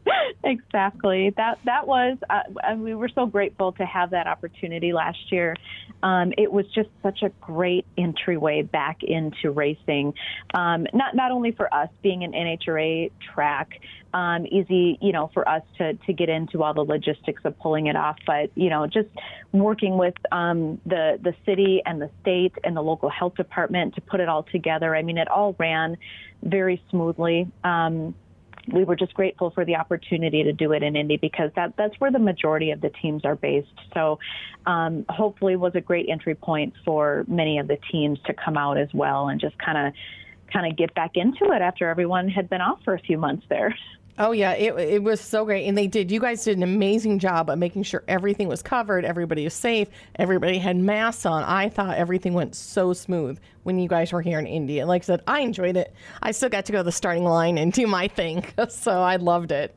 exactly. 0.43 1.31
That 1.37 1.59
that 1.65 1.87
was. 1.87 2.17
Uh, 2.29 2.75
we 2.75 2.95
were 2.95 3.09
so 3.09 3.25
grateful 3.25 3.71
to 3.73 3.85
have 3.85 4.11
that 4.11 4.27
opportunity 4.27 4.93
last 4.93 5.31
year. 5.31 5.55
Um, 6.03 6.33
it 6.37 6.51
was 6.51 6.65
just 6.73 6.89
such 7.03 7.21
a 7.21 7.29
great 7.41 7.85
entryway 7.97 8.63
back 8.63 9.03
into 9.03 9.51
racing. 9.51 10.13
Um, 10.53 10.87
not 10.93 11.15
not 11.15 11.31
only 11.31 11.51
for 11.51 11.71
us 11.73 11.89
being 12.01 12.23
an 12.23 12.31
NHRA 12.31 13.11
track, 13.33 13.79
um, 14.13 14.45
easy 14.47 14.97
you 15.01 15.11
know 15.11 15.29
for 15.33 15.47
us 15.47 15.63
to 15.77 15.93
to 15.93 16.13
get 16.13 16.29
into 16.29 16.63
all 16.63 16.73
the 16.73 16.85
logistics 16.85 17.43
of 17.45 17.57
pulling 17.59 17.87
it 17.87 17.95
off, 17.95 18.17
but 18.25 18.49
you 18.55 18.69
know 18.69 18.87
just 18.87 19.09
working 19.51 19.97
with 19.97 20.15
um, 20.31 20.81
the 20.85 21.19
the 21.21 21.35
city 21.45 21.81
and 21.85 22.01
the 22.01 22.09
state 22.21 22.53
and 22.63 22.75
the 22.75 22.81
local 22.81 23.09
health 23.09 23.35
department 23.35 23.95
to 23.95 24.01
put 24.01 24.19
it 24.19 24.29
all 24.29 24.43
together. 24.43 24.95
I 24.95 25.03
mean, 25.03 25.17
it 25.17 25.27
all 25.29 25.55
ran 25.59 25.97
very 26.41 26.81
smoothly. 26.89 27.47
Um, 27.63 28.15
we 28.67 28.83
were 28.83 28.95
just 28.95 29.13
grateful 29.13 29.51
for 29.51 29.65
the 29.65 29.75
opportunity 29.75 30.43
to 30.43 30.53
do 30.53 30.71
it 30.71 30.83
in 30.83 30.95
Indy 30.95 31.17
because 31.17 31.51
that 31.55 31.73
that's 31.77 31.99
where 31.99 32.11
the 32.11 32.19
majority 32.19 32.71
of 32.71 32.81
the 32.81 32.89
teams 33.01 33.25
are 33.25 33.35
based. 33.35 33.67
So 33.93 34.19
um, 34.65 35.05
hopefully 35.09 35.55
was 35.55 35.73
a 35.75 35.81
great 35.81 36.07
entry 36.09 36.35
point 36.35 36.73
for 36.85 37.25
many 37.27 37.59
of 37.59 37.67
the 37.67 37.77
teams 37.91 38.19
to 38.25 38.33
come 38.33 38.57
out 38.57 38.77
as 38.77 38.89
well 38.93 39.29
and 39.29 39.39
just 39.39 39.57
kind 39.57 39.87
of 39.87 39.93
kind 40.51 40.69
of 40.69 40.77
get 40.77 40.93
back 40.93 41.11
into 41.15 41.45
it 41.53 41.61
after 41.61 41.89
everyone 41.89 42.27
had 42.27 42.49
been 42.49 42.61
off 42.61 42.79
for 42.83 42.93
a 42.93 42.99
few 42.99 43.17
months 43.17 43.45
there. 43.49 43.75
Oh 44.19 44.31
yeah, 44.31 44.51
it 44.53 44.77
it 44.77 45.03
was 45.03 45.21
so 45.21 45.45
great, 45.45 45.65
and 45.67 45.77
they 45.77 45.87
did. 45.87 46.11
You 46.11 46.19
guys 46.19 46.43
did 46.43 46.57
an 46.57 46.63
amazing 46.63 47.19
job 47.19 47.49
of 47.49 47.57
making 47.57 47.83
sure 47.83 48.03
everything 48.07 48.47
was 48.47 48.61
covered, 48.61 49.05
everybody 49.05 49.43
was 49.43 49.53
safe, 49.53 49.87
everybody 50.15 50.57
had 50.57 50.77
masks 50.77 51.25
on. 51.25 51.43
I 51.43 51.69
thought 51.69 51.97
everything 51.97 52.33
went 52.33 52.55
so 52.55 52.93
smooth 52.93 53.39
when 53.63 53.79
you 53.79 53.87
guys 53.87 54.11
were 54.11 54.21
here 54.21 54.39
in 54.39 54.47
Indy. 54.47 54.83
Like 54.83 55.03
I 55.03 55.05
said, 55.05 55.21
I 55.27 55.41
enjoyed 55.41 55.77
it. 55.77 55.93
I 56.21 56.31
still 56.31 56.49
got 56.49 56.65
to 56.65 56.71
go 56.71 56.79
to 56.79 56.83
the 56.83 56.91
starting 56.91 57.23
line 57.23 57.57
and 57.57 57.71
do 57.71 57.87
my 57.87 58.07
thing, 58.07 58.45
so 58.69 59.01
I 59.01 59.15
loved 59.15 59.51
it. 59.51 59.75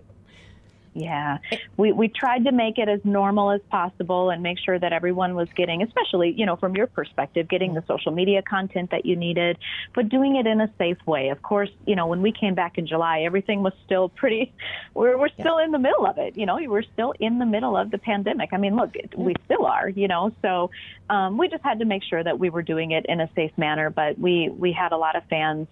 Yeah, 0.95 1.39
we 1.77 1.91
we 1.91 2.07
tried 2.07 2.45
to 2.45 2.53
make 2.53 2.79
it 2.79 2.89
as 2.89 3.01
normal 3.03 3.51
as 3.51 3.61
possible 3.69 4.31
and 4.31 4.45
make 4.45 4.59
sure 4.61 4.79
that 4.79 4.93
everyone 4.93 5.35
was 5.35 5.49
getting, 5.57 5.83
especially 5.83 6.33
you 6.37 6.47
know 6.47 6.55
from 6.55 6.77
your 6.77 6.87
perspective, 6.87 7.49
getting 7.49 7.75
the 7.75 7.83
social 7.89 8.13
media 8.13 8.43
content 8.43 8.93
that 8.93 9.05
you 9.05 9.17
needed, 9.17 9.59
but 9.93 10.09
doing 10.09 10.37
it 10.37 10.47
in 10.47 10.61
a 10.61 10.73
safe 10.79 11.05
way. 11.05 11.31
Of 11.31 11.43
course, 11.43 11.71
you 11.85 11.97
know 11.97 12.07
when 12.07 12.23
we 12.23 12.31
came 12.31 12.55
back 12.55 12.79
in 12.79 12.87
July, 12.87 13.23
everything 13.23 13.65
was 13.65 13.73
still 13.85 14.09
pretty. 14.09 14.53
We're 14.95 15.19
we're 15.19 15.31
still 15.31 15.59
yeah. 15.59 15.65
in 15.65 15.73
the 15.73 15.81
middle 15.81 16.07
of 16.07 16.19
it. 16.19 16.37
You 16.37 16.47
know, 16.47 16.61
we're 16.69 16.83
still 16.83 17.13
in 17.19 17.41
the 17.41 17.47
middle 17.47 17.77
of 17.77 17.91
the 17.91 17.99
pandemic. 17.99 18.51
I 18.53 18.59
mean, 18.59 18.77
look, 18.77 18.95
we 19.17 19.35
still 19.47 19.67
are. 19.67 19.89
You 19.89 20.07
know, 20.07 20.33
so 20.41 20.71
um, 21.11 21.37
we 21.37 21.49
just 21.49 21.65
had 21.65 21.81
to 21.81 21.85
make 21.85 22.05
sure 22.05 22.23
that 22.23 22.39
we 22.39 22.49
were 22.49 22.63
doing 22.63 22.93
it 22.93 23.05
in 23.09 23.21
a 23.21 23.29
safe 23.35 23.51
manner. 23.57 23.91
But 23.91 24.17
we 24.17 24.49
we 24.51 24.71
had 24.71 24.93
a 24.93 24.97
lot 24.97 25.17
of 25.17 25.25
fans 25.25 25.67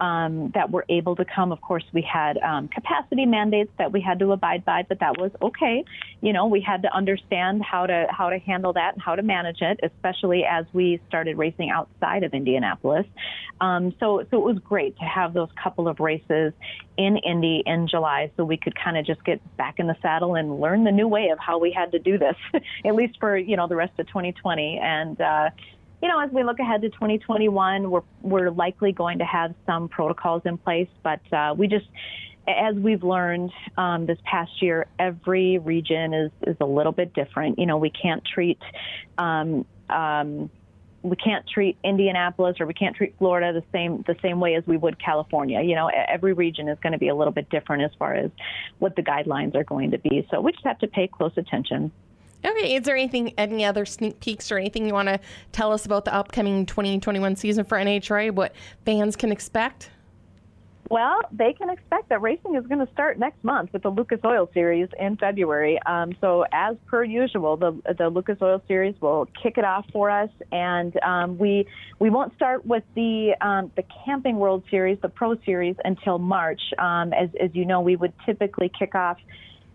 um, 0.00 0.50
that 0.54 0.70
were 0.70 0.84
able 0.90 1.16
to 1.16 1.24
come. 1.24 1.52
Of 1.52 1.62
course, 1.62 1.84
we 1.92 2.02
had 2.02 2.36
um, 2.38 2.68
capacity 2.68 3.24
mandates 3.24 3.72
that 3.78 3.92
we 3.92 4.02
had 4.02 4.18
to 4.18 4.32
abide 4.32 4.64
by, 4.66 4.84
but 4.86 5.00
that 5.00 5.16
was 5.18 5.30
okay. 5.40 5.84
You 6.20 6.32
know, 6.34 6.46
we 6.46 6.60
had 6.60 6.82
to 6.82 6.94
understand 6.94 7.62
how 7.62 7.86
to 7.86 8.06
how 8.10 8.28
to 8.28 8.38
handle 8.38 8.74
that 8.74 8.94
and 8.94 9.02
how 9.02 9.14
to 9.14 9.22
manage 9.22 9.62
it, 9.62 9.80
especially 9.82 10.44
as 10.44 10.66
we 10.74 11.00
started 11.08 11.38
racing 11.38 11.70
outside 11.70 12.24
of 12.24 12.34
Indianapolis. 12.34 13.06
Um, 13.60 13.94
so 13.98 14.26
so 14.30 14.36
it 14.36 14.44
was 14.44 14.58
great 14.58 14.98
to 14.98 15.04
have 15.04 15.32
those 15.32 15.48
couple 15.62 15.88
of 15.88 16.00
races 16.00 16.52
in 16.98 17.16
Indy 17.18 17.62
in 17.64 17.88
July, 17.88 18.30
so 18.36 18.44
we 18.44 18.58
could 18.58 18.74
kind 18.78 18.98
of 18.98 19.06
just 19.06 19.24
get 19.24 19.40
back 19.56 19.78
in 19.78 19.86
the 19.86 19.96
saddle 20.02 20.34
and 20.34 20.60
learn 20.60 20.84
the 20.84 20.92
new 20.92 21.08
way 21.08 21.30
of 21.30 21.38
how 21.38 21.58
we 21.58 21.72
had 21.72 21.92
to 21.92 21.98
do 21.98 22.18
this, 22.18 22.36
at 22.84 22.94
least 22.94 23.18
for 23.18 23.36
you 23.38 23.56
know 23.56 23.68
the 23.68 23.76
rest 23.76 23.98
of 23.98 24.06
2020 24.08 24.80
and. 24.82 25.20
Uh, 25.20 25.50
you 26.02 26.08
know, 26.08 26.20
as 26.20 26.30
we 26.30 26.44
look 26.44 26.58
ahead 26.58 26.82
to 26.82 26.90
2021, 26.90 27.90
we're 27.90 28.02
we're 28.22 28.50
likely 28.50 28.92
going 28.92 29.18
to 29.18 29.24
have 29.24 29.54
some 29.64 29.88
protocols 29.88 30.42
in 30.44 30.58
place, 30.58 30.88
but 31.02 31.20
uh, 31.32 31.54
we 31.56 31.68
just, 31.68 31.86
as 32.46 32.74
we've 32.76 33.02
learned 33.02 33.52
um, 33.76 34.06
this 34.06 34.18
past 34.24 34.62
year, 34.62 34.86
every 34.98 35.58
region 35.58 36.14
is 36.14 36.30
is 36.46 36.56
a 36.60 36.66
little 36.66 36.92
bit 36.92 37.12
different. 37.14 37.58
You 37.58 37.66
know, 37.66 37.76
we 37.76 37.90
can't 37.90 38.24
treat. 38.24 38.58
Um, 39.18 39.64
um, 39.90 40.50
we 41.02 41.16
can't 41.16 41.46
treat 41.48 41.76
Indianapolis 41.84 42.56
or 42.58 42.66
we 42.66 42.74
can't 42.74 42.96
treat 42.96 43.16
Florida 43.18 43.52
the 43.52 43.64
same 43.72 44.02
the 44.06 44.16
same 44.22 44.40
way 44.40 44.54
as 44.54 44.66
we 44.66 44.76
would 44.76 44.98
California. 44.98 45.60
You 45.62 45.74
know, 45.74 45.88
every 45.88 46.32
region 46.32 46.68
is 46.68 46.78
going 46.80 46.92
to 46.92 46.98
be 46.98 47.08
a 47.08 47.14
little 47.14 47.32
bit 47.32 47.48
different 47.48 47.82
as 47.82 47.90
far 47.98 48.14
as 48.14 48.30
what 48.78 48.96
the 48.96 49.02
guidelines 49.02 49.54
are 49.54 49.64
going 49.64 49.92
to 49.92 49.98
be. 49.98 50.26
So 50.30 50.40
we 50.40 50.52
just 50.52 50.64
have 50.64 50.78
to 50.80 50.88
pay 50.88 51.06
close 51.06 51.32
attention. 51.36 51.92
Okay, 52.44 52.76
is 52.76 52.84
there 52.84 52.94
anything, 52.94 53.32
any 53.38 53.64
other 53.64 53.84
sneak 53.84 54.20
peeks 54.20 54.52
or 54.52 54.58
anything 54.58 54.86
you 54.86 54.92
want 54.92 55.08
to 55.08 55.18
tell 55.52 55.72
us 55.72 55.86
about 55.86 56.04
the 56.04 56.14
upcoming 56.14 56.66
2021 56.66 57.34
season 57.34 57.64
for 57.64 57.78
NHRA? 57.78 58.30
What 58.30 58.54
fans 58.84 59.16
can 59.16 59.32
expect? 59.32 59.90
Well, 60.88 61.20
they 61.32 61.52
can 61.52 61.68
expect 61.68 62.10
that 62.10 62.22
racing 62.22 62.54
is 62.54 62.64
going 62.66 62.84
to 62.84 62.92
start 62.92 63.18
next 63.18 63.42
month 63.42 63.72
with 63.72 63.82
the 63.82 63.88
Lucas 63.88 64.20
Oil 64.24 64.48
Series 64.54 64.88
in 64.98 65.16
February. 65.16 65.80
Um, 65.84 66.14
so, 66.20 66.44
as 66.52 66.76
per 66.86 67.02
usual, 67.02 67.56
the 67.56 67.80
the 67.98 68.08
Lucas 68.08 68.38
Oil 68.40 68.62
Series 68.68 68.94
will 69.00 69.26
kick 69.42 69.58
it 69.58 69.64
off 69.64 69.84
for 69.92 70.10
us, 70.10 70.30
and 70.52 70.96
um, 71.02 71.38
we 71.38 71.66
we 71.98 72.08
won't 72.08 72.34
start 72.36 72.64
with 72.64 72.84
the 72.94 73.34
um, 73.40 73.72
the 73.74 73.82
Camping 74.04 74.36
World 74.36 74.62
Series, 74.70 74.98
the 75.02 75.08
Pro 75.08 75.36
Series, 75.44 75.74
until 75.84 76.18
March. 76.18 76.60
Um, 76.78 77.12
as 77.12 77.30
as 77.40 77.50
you 77.52 77.64
know, 77.64 77.80
we 77.80 77.96
would 77.96 78.12
typically 78.24 78.70
kick 78.78 78.94
off 78.94 79.18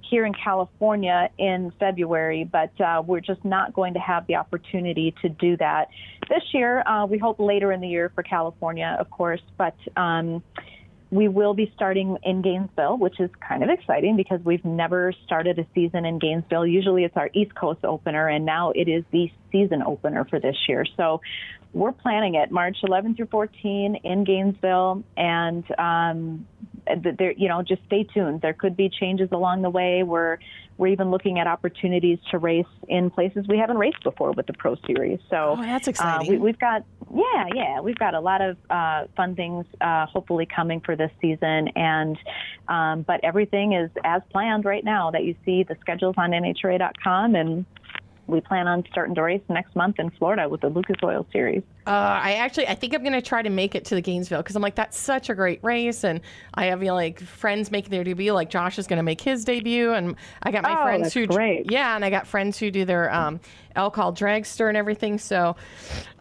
here 0.09 0.25
in 0.25 0.33
California 0.33 1.29
in 1.37 1.73
February, 1.77 2.45
but 2.49 2.71
uh, 2.79 3.01
we're 3.05 3.21
just 3.21 3.43
not 3.43 3.73
going 3.73 3.93
to 3.95 3.99
have 3.99 4.27
the 4.27 4.35
opportunity 4.35 5.13
to 5.21 5.29
do 5.29 5.57
that 5.57 5.89
this 6.29 6.43
year. 6.53 6.87
Uh, 6.87 7.05
we 7.05 7.17
hope 7.17 7.37
later 7.37 7.73
in 7.73 7.81
the 7.81 7.87
year 7.87 8.11
for 8.15 8.23
California, 8.23 8.95
of 8.97 9.09
course, 9.09 9.41
but. 9.57 9.75
We 11.11 11.27
will 11.27 11.53
be 11.53 11.71
starting 11.75 12.17
in 12.23 12.41
Gainesville, 12.41 12.97
which 12.97 13.19
is 13.19 13.29
kind 13.47 13.63
of 13.63 13.69
exciting 13.69 14.15
because 14.15 14.39
we've 14.43 14.63
never 14.63 15.13
started 15.25 15.59
a 15.59 15.65
season 15.75 16.05
in 16.05 16.19
Gainesville. 16.19 16.65
Usually 16.65 17.03
it's 17.03 17.17
our 17.17 17.29
East 17.33 17.53
Coast 17.53 17.83
opener, 17.83 18.27
and 18.27 18.45
now 18.45 18.71
it 18.71 18.87
is 18.87 19.03
the 19.11 19.29
season 19.51 19.83
opener 19.83 20.25
for 20.25 20.39
this 20.39 20.55
year. 20.69 20.85
So 20.95 21.21
we're 21.73 21.91
planning 21.91 22.35
it 22.35 22.49
March 22.51 22.77
11 22.83 23.15
through 23.15 23.27
14 23.27 23.97
in 24.03 24.23
Gainesville, 24.23 25.03
and 25.15 25.63
um, 25.77 26.47
there, 26.95 27.33
you 27.33 27.47
know, 27.47 27.61
just 27.61 27.81
stay 27.85 28.03
tuned. 28.03 28.41
There 28.41 28.53
could 28.53 28.75
be 28.75 28.89
changes 28.89 29.29
along 29.31 29.61
the 29.61 29.69
way. 29.69 30.03
We're 30.03 30.37
we're 30.77 30.87
even 30.87 31.11
looking 31.11 31.37
at 31.37 31.47
opportunities 31.47 32.17
to 32.31 32.39
race 32.39 32.65
in 32.87 33.11
places 33.11 33.45
we 33.47 33.57
haven't 33.57 33.77
raced 33.77 34.03
before 34.03 34.31
with 34.31 34.47
the 34.47 34.53
Pro 34.53 34.75
Series. 34.87 35.19
So 35.29 35.55
oh, 35.57 35.61
that's 35.61 35.87
exciting. 35.87 36.37
Uh, 36.37 36.39
we, 36.39 36.49
have 36.49 36.59
got 36.59 36.83
yeah, 37.13 37.45
yeah, 37.53 37.81
we've 37.81 37.97
got 37.97 38.15
a 38.15 38.19
lot 38.19 38.41
of 38.41 38.57
uh, 38.69 39.05
fun 39.15 39.35
things 39.35 39.65
uh, 39.79 40.05
hopefully 40.07 40.47
coming 40.47 40.81
for 40.81 40.95
this 40.95 41.11
season, 41.21 41.67
and 41.75 42.17
um, 42.67 43.03
but 43.03 43.19
everything 43.23 43.73
is 43.73 43.91
as 44.03 44.21
planned 44.31 44.65
right 44.65 44.83
now. 44.83 45.11
That 45.11 45.23
you 45.23 45.35
see 45.45 45.63
the 45.63 45.77
schedules 45.81 46.15
on 46.17 46.31
NHRA.com 46.31 47.35
and 47.35 47.65
we 48.31 48.41
plan 48.41 48.67
on 48.67 48.83
starting 48.89 49.13
to 49.15 49.21
race 49.21 49.41
next 49.49 49.75
month 49.75 49.99
in 49.99 50.09
Florida 50.11 50.49
with 50.49 50.61
the 50.61 50.69
Lucas 50.69 50.97
Oil 51.03 51.25
Series. 51.31 51.61
Uh, 51.85 52.19
I 52.23 52.33
actually, 52.33 52.67
I 52.67 52.75
think 52.75 52.93
I'm 52.93 53.01
going 53.01 53.13
to 53.13 53.21
try 53.21 53.41
to 53.41 53.49
make 53.49 53.75
it 53.75 53.85
to 53.85 53.95
the 53.95 54.01
Gainesville 54.01 54.41
because 54.41 54.55
I'm 54.55 54.61
like, 54.61 54.75
that's 54.75 54.97
such 54.97 55.29
a 55.29 55.35
great 55.35 55.59
race, 55.63 56.03
and 56.03 56.21
I 56.53 56.65
have 56.65 56.81
you 56.81 56.89
know, 56.89 56.95
like 56.95 57.19
friends 57.19 57.71
making 57.71 57.91
their 57.91 58.03
debut. 58.03 58.33
Like 58.33 58.49
Josh 58.49 58.79
is 58.79 58.87
going 58.87 58.97
to 58.97 59.03
make 59.03 59.19
his 59.19 59.43
debut, 59.43 59.91
and 59.91 60.15
I 60.43 60.51
got 60.51 60.63
my 60.63 60.79
oh, 60.79 60.83
friends 60.83 61.13
who, 61.13 61.27
great. 61.27 61.71
yeah, 61.71 61.95
and 61.95 62.05
I 62.05 62.09
got 62.09 62.27
friends 62.27 62.57
who 62.57 62.71
do 62.71 62.85
their 62.85 63.13
um, 63.13 63.39
elk 63.75 63.95
dragster 63.95 64.67
and 64.67 64.77
everything. 64.77 65.17
So 65.17 65.55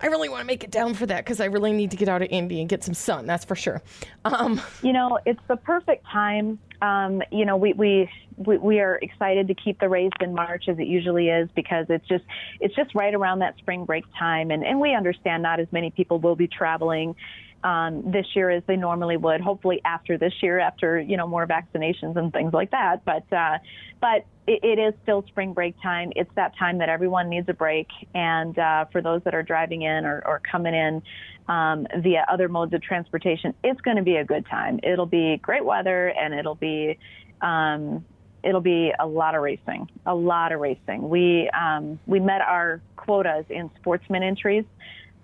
I 0.00 0.06
really 0.06 0.28
want 0.28 0.40
to 0.40 0.46
make 0.46 0.64
it 0.64 0.70
down 0.70 0.94
for 0.94 1.06
that 1.06 1.24
because 1.24 1.40
I 1.40 1.46
really 1.46 1.72
need 1.72 1.90
to 1.90 1.96
get 1.96 2.08
out 2.08 2.22
of 2.22 2.28
Indy 2.30 2.60
and 2.60 2.68
get 2.68 2.82
some 2.82 2.94
sun. 2.94 3.26
That's 3.26 3.44
for 3.44 3.54
sure. 3.54 3.82
Um, 4.24 4.60
you 4.82 4.92
know, 4.92 5.18
it's 5.26 5.40
the 5.48 5.56
perfect 5.56 6.06
time. 6.06 6.58
Um, 6.82 7.22
you 7.30 7.44
know, 7.44 7.56
we, 7.56 7.74
we 7.74 8.10
we, 8.44 8.56
we 8.58 8.80
are 8.80 8.98
excited 9.02 9.48
to 9.48 9.54
keep 9.54 9.78
the 9.80 9.88
race 9.88 10.12
in 10.20 10.34
March 10.34 10.64
as 10.68 10.78
it 10.78 10.86
usually 10.86 11.28
is 11.28 11.48
because 11.54 11.86
it's 11.88 12.06
just 12.08 12.24
it's 12.60 12.74
just 12.74 12.94
right 12.94 13.14
around 13.14 13.40
that 13.40 13.56
spring 13.58 13.84
break 13.84 14.04
time 14.18 14.50
and, 14.50 14.64
and 14.64 14.80
we 14.80 14.94
understand 14.94 15.42
not 15.42 15.60
as 15.60 15.68
many 15.72 15.90
people 15.90 16.18
will 16.18 16.36
be 16.36 16.48
traveling 16.48 17.14
um, 17.62 18.10
this 18.10 18.26
year 18.34 18.50
as 18.50 18.62
they 18.66 18.76
normally 18.76 19.16
would. 19.16 19.40
Hopefully 19.40 19.80
after 19.84 20.16
this 20.16 20.32
year, 20.42 20.58
after 20.58 20.98
you 21.00 21.16
know 21.16 21.26
more 21.26 21.46
vaccinations 21.46 22.16
and 22.16 22.32
things 22.32 22.52
like 22.52 22.70
that. 22.70 23.04
But 23.04 23.30
uh, 23.32 23.58
but 24.00 24.24
it, 24.46 24.60
it 24.62 24.78
is 24.78 24.94
still 25.02 25.24
spring 25.28 25.52
break 25.52 25.74
time. 25.82 26.12
It's 26.16 26.30
that 26.36 26.56
time 26.58 26.78
that 26.78 26.88
everyone 26.88 27.28
needs 27.28 27.48
a 27.48 27.54
break, 27.54 27.88
and 28.14 28.58
uh, 28.58 28.86
for 28.92 29.02
those 29.02 29.22
that 29.24 29.34
are 29.34 29.42
driving 29.42 29.82
in 29.82 30.06
or, 30.06 30.22
or 30.24 30.40
coming 30.50 30.74
in 30.74 31.02
um, 31.48 31.86
via 31.98 32.24
other 32.32 32.48
modes 32.48 32.72
of 32.72 32.82
transportation, 32.82 33.54
it's 33.62 33.80
going 33.82 33.98
to 33.98 34.02
be 34.02 34.16
a 34.16 34.24
good 34.24 34.46
time. 34.46 34.80
It'll 34.82 35.06
be 35.06 35.36
great 35.42 35.64
weather, 35.64 36.08
and 36.08 36.32
it'll 36.32 36.54
be 36.54 36.98
um, 37.42 38.04
it'll 38.42 38.60
be 38.60 38.92
a 38.98 39.06
lot 39.06 39.34
of 39.34 39.42
racing, 39.42 39.88
a 40.06 40.14
lot 40.14 40.52
of 40.52 40.60
racing. 40.60 41.08
We 41.08 41.48
um, 41.50 41.98
we 42.06 42.20
met 42.20 42.40
our 42.40 42.80
quotas 42.96 43.44
in 43.48 43.70
sportsman 43.78 44.22
entries 44.22 44.64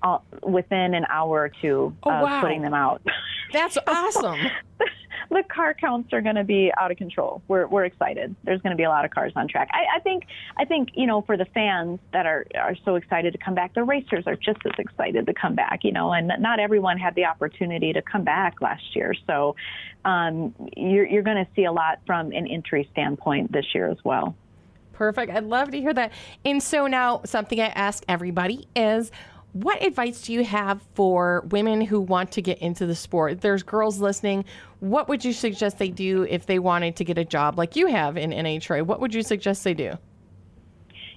uh, 0.02 0.18
within 0.42 0.94
an 0.94 1.04
hour 1.08 1.42
or 1.42 1.50
two 1.62 1.94
Oh, 2.02 2.10
of 2.10 2.22
wow. 2.22 2.40
putting 2.40 2.62
them 2.62 2.74
out. 2.74 3.02
That's 3.52 3.78
awesome. 3.86 4.38
the 5.30 5.42
car 5.48 5.74
counts 5.74 6.12
are 6.12 6.20
going 6.20 6.36
to 6.36 6.44
be 6.44 6.70
out 6.78 6.90
of 6.90 6.96
control. 6.96 7.42
We're 7.48 7.66
we're 7.66 7.84
excited. 7.84 8.34
There's 8.44 8.60
going 8.60 8.70
to 8.72 8.76
be 8.76 8.84
a 8.84 8.88
lot 8.88 9.04
of 9.04 9.10
cars 9.10 9.32
on 9.36 9.48
track. 9.48 9.68
I, 9.72 9.96
I 9.96 10.00
think 10.00 10.24
I 10.56 10.64
think 10.64 10.90
you 10.94 11.06
know 11.06 11.22
for 11.22 11.36
the 11.36 11.46
fans 11.46 11.98
that 12.12 12.26
are 12.26 12.46
are 12.54 12.76
so 12.84 12.94
excited 12.96 13.32
to 13.32 13.38
come 13.38 13.54
back, 13.54 13.74
the 13.74 13.82
racers 13.84 14.24
are 14.26 14.36
just 14.36 14.58
as 14.66 14.72
excited 14.78 15.26
to 15.26 15.34
come 15.34 15.54
back. 15.54 15.80
You 15.82 15.92
know, 15.92 16.12
and 16.12 16.30
not 16.38 16.60
everyone 16.60 16.98
had 16.98 17.14
the 17.14 17.24
opportunity 17.24 17.92
to 17.92 18.02
come 18.02 18.24
back 18.24 18.60
last 18.60 18.94
year, 18.94 19.14
so 19.26 19.56
um, 20.04 20.54
you're 20.76 21.06
you're 21.06 21.22
going 21.22 21.44
to 21.44 21.50
see 21.56 21.64
a 21.64 21.72
lot 21.72 22.00
from 22.06 22.32
an 22.32 22.46
entry 22.46 22.88
standpoint 22.92 23.52
this 23.52 23.66
year 23.74 23.90
as 23.90 23.98
well. 24.04 24.34
Perfect. 24.92 25.30
I'd 25.30 25.44
love 25.44 25.72
to 25.72 25.80
hear 25.80 25.92
that. 25.92 26.12
And 26.46 26.62
so 26.62 26.86
now, 26.86 27.20
something 27.26 27.60
I 27.60 27.66
ask 27.66 28.02
everybody 28.08 28.66
is 28.74 29.10
what 29.62 29.82
advice 29.82 30.20
do 30.20 30.34
you 30.34 30.44
have 30.44 30.82
for 30.94 31.44
women 31.50 31.80
who 31.80 31.98
want 31.98 32.32
to 32.32 32.42
get 32.42 32.58
into 32.58 32.84
the 32.84 32.94
sport? 32.94 33.40
There's 33.40 33.62
girls 33.62 33.98
listening. 34.00 34.44
What 34.80 35.08
would 35.08 35.24
you 35.24 35.32
suggest 35.32 35.78
they 35.78 35.88
do 35.88 36.24
if 36.28 36.44
they 36.44 36.58
wanted 36.58 36.96
to 36.96 37.04
get 37.04 37.16
a 37.16 37.24
job 37.24 37.56
like 37.56 37.74
you 37.74 37.86
have 37.86 38.18
in 38.18 38.32
NHRA? 38.32 38.82
What 38.82 39.00
would 39.00 39.14
you 39.14 39.22
suggest 39.22 39.64
they 39.64 39.72
do? 39.72 39.94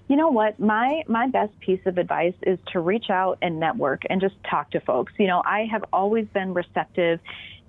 You 0.08 0.15
know 0.15 0.30
what? 0.30 0.58
My 0.58 1.04
my 1.08 1.28
best 1.28 1.52
piece 1.60 1.82
of 1.86 1.97
advice 1.97 2.34
is 2.43 2.58
to 2.71 2.80
reach 2.80 3.10
out 3.10 3.38
and 3.41 3.60
network 3.60 4.04
and 4.10 4.21
just 4.21 4.36
talk 4.49 4.71
to 4.71 4.80
folks. 4.80 5.12
You 5.17 5.28
know, 5.28 5.43
I 5.45 5.67
have 5.69 5.84
always 5.91 6.25
been 6.28 6.54
receptive. 6.54 7.19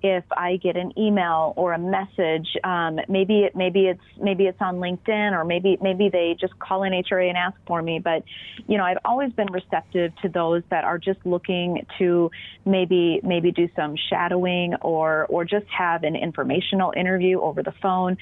If 0.03 0.23
I 0.31 0.57
get 0.57 0.75
an 0.77 0.97
email 0.97 1.53
or 1.55 1.73
a 1.73 1.79
message, 1.79 2.47
um, 2.63 2.99
maybe 3.07 3.41
it 3.41 3.55
maybe 3.55 3.87
it's 3.87 4.01
maybe 4.19 4.45
it's 4.45 4.61
on 4.61 4.77
LinkedIn 4.77 5.33
or 5.33 5.45
maybe 5.45 5.77
maybe 5.81 6.09
they 6.09 6.35
just 6.39 6.57
call 6.59 6.81
NHRA 6.81 7.29
and 7.29 7.37
ask 7.37 7.55
for 7.67 7.81
me. 7.81 7.99
But 7.99 8.23
you 8.67 8.77
know, 8.77 8.83
I've 8.83 8.97
always 9.05 9.31
been 9.33 9.51
receptive 9.51 10.13
to 10.23 10.29
those 10.29 10.63
that 10.69 10.83
are 10.83 10.97
just 10.97 11.19
looking 11.25 11.85
to 11.99 12.31
maybe 12.65 13.19
maybe 13.23 13.51
do 13.51 13.69
some 13.75 13.95
shadowing 14.09 14.75
or 14.81 15.25
or 15.29 15.45
just 15.45 15.67
have 15.67 16.03
an 16.03 16.15
informational 16.15 16.93
interview 16.95 17.39
over 17.41 17.61
the 17.61 17.73
phone. 17.81 18.17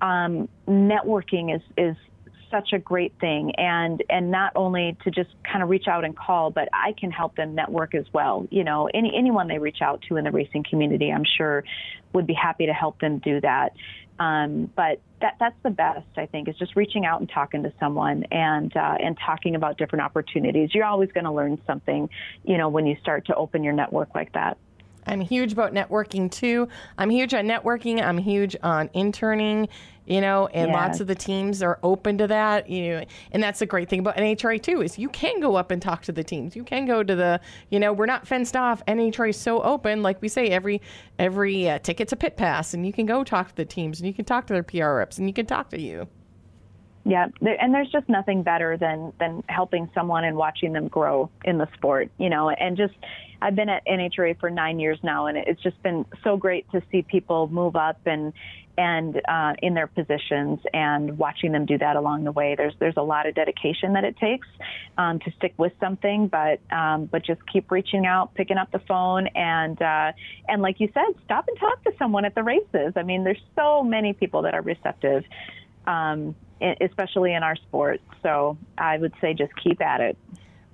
Um, 0.00 0.48
networking 0.66 1.54
is 1.54 1.62
is 1.76 1.96
such 2.52 2.72
a 2.72 2.78
great 2.78 3.12
thing. 3.20 3.52
And 3.56 4.02
and 4.08 4.30
not 4.30 4.52
only 4.54 4.96
to 5.02 5.10
just 5.10 5.30
kind 5.42 5.62
of 5.64 5.68
reach 5.68 5.88
out 5.88 6.04
and 6.04 6.16
call 6.16 6.50
but 6.50 6.68
I 6.72 6.94
can 6.98 7.10
help 7.10 7.34
them 7.34 7.56
network 7.56 7.94
as 7.94 8.04
well. 8.12 8.46
You 8.50 8.62
know 8.62 8.88
any 8.94 9.12
anyone 9.16 9.48
they 9.48 9.58
reach 9.58 9.82
out 9.82 10.02
to 10.08 10.16
in 10.16 10.24
the 10.24 10.30
racing 10.30 10.64
community 10.68 11.10
I'm 11.10 11.24
sure 11.36 11.64
would 12.12 12.26
be 12.26 12.34
happy 12.34 12.66
to 12.66 12.72
help 12.72 13.00
them 13.00 13.18
do 13.18 13.40
that. 13.40 13.72
Um, 14.20 14.70
but 14.76 15.00
that 15.20 15.36
that's 15.40 15.56
the 15.64 15.70
best 15.70 16.06
I 16.16 16.26
think 16.26 16.48
is 16.48 16.56
just 16.56 16.76
reaching 16.76 17.04
out 17.06 17.20
and 17.20 17.28
talking 17.28 17.64
to 17.64 17.72
someone 17.80 18.24
and 18.30 18.76
uh, 18.76 18.96
and 19.00 19.18
talking 19.18 19.56
about 19.56 19.78
different 19.78 20.04
opportunities. 20.04 20.70
You're 20.74 20.84
always 20.84 21.10
going 21.10 21.24
to 21.24 21.32
learn 21.32 21.60
something 21.66 22.08
you 22.44 22.58
know 22.58 22.68
when 22.68 22.86
you 22.86 22.96
start 23.00 23.26
to 23.26 23.34
open 23.34 23.64
your 23.64 23.72
network 23.72 24.14
like 24.14 24.32
that 24.34 24.58
I'm 25.06 25.20
huge 25.20 25.52
about 25.52 25.72
networking 25.72 26.30
too. 26.30 26.68
I'm 26.98 27.10
huge 27.10 27.34
on 27.34 27.46
networking. 27.46 28.00
I'm 28.02 28.18
huge 28.18 28.56
on 28.62 28.88
interning, 28.94 29.68
you 30.06 30.20
know, 30.20 30.46
and 30.48 30.70
Yes. 30.70 30.74
lots 30.74 31.00
of 31.00 31.06
the 31.06 31.14
teams 31.14 31.62
are 31.62 31.78
open 31.82 32.18
to 32.18 32.26
that. 32.28 32.68
You 32.68 32.88
know, 32.90 33.04
and 33.32 33.42
that's 33.42 33.58
the 33.58 33.66
great 33.66 33.88
thing 33.88 34.00
about 34.00 34.16
NHRA 34.16 34.62
too 34.62 34.80
is 34.82 34.98
you 34.98 35.08
can 35.08 35.40
go 35.40 35.56
up 35.56 35.70
and 35.70 35.82
talk 35.82 36.02
to 36.02 36.12
the 36.12 36.22
teams. 36.24 36.54
You 36.54 36.64
can 36.64 36.86
go 36.86 37.02
to 37.02 37.14
the, 37.14 37.40
you 37.70 37.80
know, 37.80 37.92
we're 37.92 38.06
not 38.06 38.26
fenced 38.26 38.56
off. 38.56 38.84
NHRA 38.86 39.30
is 39.30 39.36
so 39.36 39.60
open, 39.62 40.02
like 40.02 40.22
we 40.22 40.28
say, 40.28 40.46
every 40.48 40.80
every 41.18 41.68
uh, 41.68 41.78
ticket's 41.80 42.12
a 42.12 42.16
pit 42.16 42.36
pass, 42.36 42.72
and 42.74 42.86
you 42.86 42.92
can 42.92 43.06
go 43.06 43.24
talk 43.24 43.48
to 43.48 43.56
the 43.56 43.64
teams, 43.64 43.98
and 44.00 44.06
you 44.06 44.14
can 44.14 44.24
talk 44.24 44.46
to 44.46 44.52
their 44.52 44.62
PR 44.62 44.96
reps, 44.98 45.18
and 45.18 45.26
you 45.28 45.34
can 45.34 45.46
talk 45.46 45.68
to 45.70 45.80
you. 45.80 46.06
Yeah, 47.04 47.26
and 47.40 47.74
there's 47.74 47.90
just 47.90 48.08
nothing 48.08 48.44
better 48.44 48.76
than 48.76 49.12
than 49.18 49.42
helping 49.48 49.90
someone 49.92 50.22
and 50.24 50.36
watching 50.36 50.72
them 50.72 50.86
grow 50.86 51.30
in 51.44 51.58
the 51.58 51.66
sport, 51.74 52.10
you 52.16 52.30
know. 52.30 52.50
And 52.50 52.76
just, 52.76 52.94
I've 53.40 53.56
been 53.56 53.68
at 53.68 53.84
NHRA 53.86 54.38
for 54.38 54.50
nine 54.50 54.78
years 54.78 55.00
now, 55.02 55.26
and 55.26 55.36
it's 55.36 55.60
just 55.62 55.82
been 55.82 56.06
so 56.22 56.36
great 56.36 56.70
to 56.70 56.80
see 56.92 57.02
people 57.02 57.48
move 57.48 57.74
up 57.74 57.98
and 58.06 58.32
and 58.78 59.20
uh, 59.28 59.52
in 59.60 59.74
their 59.74 59.88
positions 59.88 60.60
and 60.72 61.18
watching 61.18 61.52
them 61.52 61.66
do 61.66 61.76
that 61.76 61.96
along 61.96 62.22
the 62.22 62.30
way. 62.30 62.54
There's 62.56 62.74
there's 62.78 62.96
a 62.96 63.02
lot 63.02 63.26
of 63.26 63.34
dedication 63.34 63.94
that 63.94 64.04
it 64.04 64.16
takes 64.16 64.46
um, 64.96 65.18
to 65.20 65.32
stick 65.32 65.54
with 65.56 65.72
something, 65.80 66.28
but 66.28 66.60
um, 66.70 67.06
but 67.06 67.24
just 67.24 67.40
keep 67.52 67.72
reaching 67.72 68.06
out, 68.06 68.32
picking 68.34 68.58
up 68.58 68.70
the 68.70 68.78
phone, 68.78 69.26
and 69.34 69.80
uh, 69.82 70.12
and 70.48 70.62
like 70.62 70.78
you 70.78 70.88
said, 70.94 71.20
stop 71.24 71.48
and 71.48 71.58
talk 71.58 71.82
to 71.82 71.92
someone 71.98 72.24
at 72.24 72.36
the 72.36 72.44
races. 72.44 72.92
I 72.94 73.02
mean, 73.02 73.24
there's 73.24 73.42
so 73.56 73.82
many 73.82 74.12
people 74.12 74.42
that 74.42 74.54
are 74.54 74.62
receptive 74.62 75.24
um, 75.86 76.34
especially 76.80 77.34
in 77.34 77.42
our 77.42 77.56
sport. 77.56 78.00
So 78.22 78.56
I 78.78 78.98
would 78.98 79.12
say 79.20 79.34
just 79.34 79.52
keep 79.56 79.80
at 79.80 80.00
it. 80.00 80.16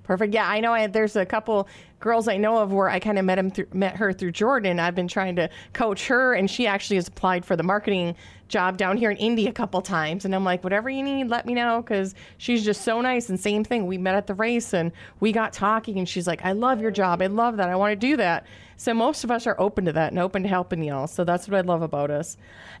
Perfect. 0.03 0.33
Yeah, 0.33 0.47
I 0.47 0.59
know. 0.59 0.73
I, 0.73 0.87
there's 0.87 1.15
a 1.15 1.25
couple 1.25 1.67
girls 1.99 2.27
I 2.27 2.37
know 2.37 2.57
of 2.59 2.71
where 2.71 2.89
I 2.89 2.99
kind 2.99 3.19
of 3.19 3.25
met 3.25 3.37
him 3.37 3.51
through, 3.51 3.67
met 3.73 3.95
her 3.97 4.13
through 4.13 4.31
Jordan. 4.31 4.79
I've 4.79 4.95
been 4.95 5.07
trying 5.07 5.35
to 5.37 5.49
coach 5.73 6.07
her, 6.07 6.33
and 6.33 6.49
she 6.49 6.67
actually 6.67 6.95
has 6.95 7.07
applied 7.07 7.45
for 7.45 7.55
the 7.55 7.63
marketing 7.63 8.15
job 8.47 8.77
down 8.77 8.97
here 8.97 9.11
in 9.11 9.17
Indy 9.17 9.47
a 9.47 9.51
couple 9.51 9.81
times. 9.81 10.25
And 10.25 10.33
I'm 10.33 10.43
like, 10.43 10.63
whatever 10.63 10.89
you 10.89 11.03
need, 11.03 11.27
let 11.27 11.45
me 11.45 11.53
know 11.53 11.81
because 11.81 12.15
she's 12.37 12.65
just 12.65 12.81
so 12.81 12.99
nice. 13.01 13.29
And 13.29 13.39
same 13.39 13.63
thing, 13.63 13.85
we 13.85 13.97
met 13.97 14.15
at 14.15 14.27
the 14.27 14.33
race 14.33 14.73
and 14.73 14.91
we 15.19 15.31
got 15.31 15.53
talking, 15.53 15.97
and 15.99 16.07
she's 16.07 16.27
like, 16.27 16.43
I 16.43 16.53
love 16.53 16.81
your 16.81 16.91
job. 16.91 17.21
I 17.21 17.27
love 17.27 17.57
that. 17.57 17.69
I 17.69 17.75
want 17.75 17.91
to 17.91 18.07
do 18.07 18.17
that. 18.17 18.45
So 18.77 18.93
most 18.93 19.25
of 19.25 19.31
us 19.31 19.45
are 19.45 19.59
open 19.59 19.85
to 19.85 19.91
that 19.91 20.13
and 20.13 20.19
open 20.19 20.43
to 20.43 20.49
helping 20.49 20.81
y'all. 20.81 21.07
So 21.07 21.25
that's 21.25 21.49
what 21.49 21.57
I 21.57 21.61
love 21.61 21.81
about 21.81 22.09
us. 22.09 22.37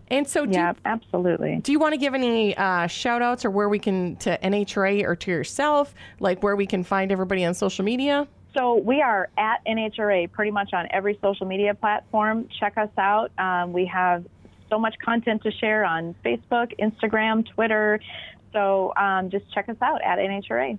And 0.07 0.25
so, 0.25 0.45
do 0.45 0.53
Yeah, 0.53 0.73
absolutely. 0.85 1.57
do 1.57 1.73
you 1.73 1.77
want 1.79 1.93
to 1.93 1.97
give 1.97 2.13
any 2.13 2.55
uh, 2.55 2.87
shout 2.87 3.21
outs 3.21 3.43
or 3.43 3.51
where 3.51 3.67
we 3.67 3.79
can 3.79 4.15
to 4.17 4.37
NHRA 4.41 5.03
or 5.03 5.15
to 5.17 5.29
yourself, 5.29 5.93
like 6.21 6.41
where 6.41 6.55
we 6.55 6.65
can 6.65 6.85
find 6.85 7.11
everybody 7.11 7.43
on 7.43 7.53
social 7.53 7.83
media? 7.83 8.27
So 8.55 8.75
we 8.75 9.01
are 9.01 9.29
at 9.37 9.63
NHRA 9.65 10.31
pretty 10.31 10.51
much 10.51 10.73
on 10.73 10.87
every 10.91 11.19
social 11.21 11.45
media 11.45 11.75
platform. 11.75 12.47
Check 12.59 12.77
us 12.77 12.89
out. 12.97 13.31
Um, 13.37 13.73
we 13.73 13.85
have 13.85 14.25
so 14.69 14.79
much 14.79 14.95
content 14.99 15.43
to 15.43 15.51
share 15.51 15.85
on 15.85 16.15
Facebook, 16.25 16.73
Instagram, 16.79 17.45
Twitter. 17.47 17.99
So 18.51 18.93
um, 18.97 19.29
just 19.29 19.51
check 19.53 19.69
us 19.69 19.77
out 19.81 20.01
at 20.01 20.17
NHRA. 20.17 20.77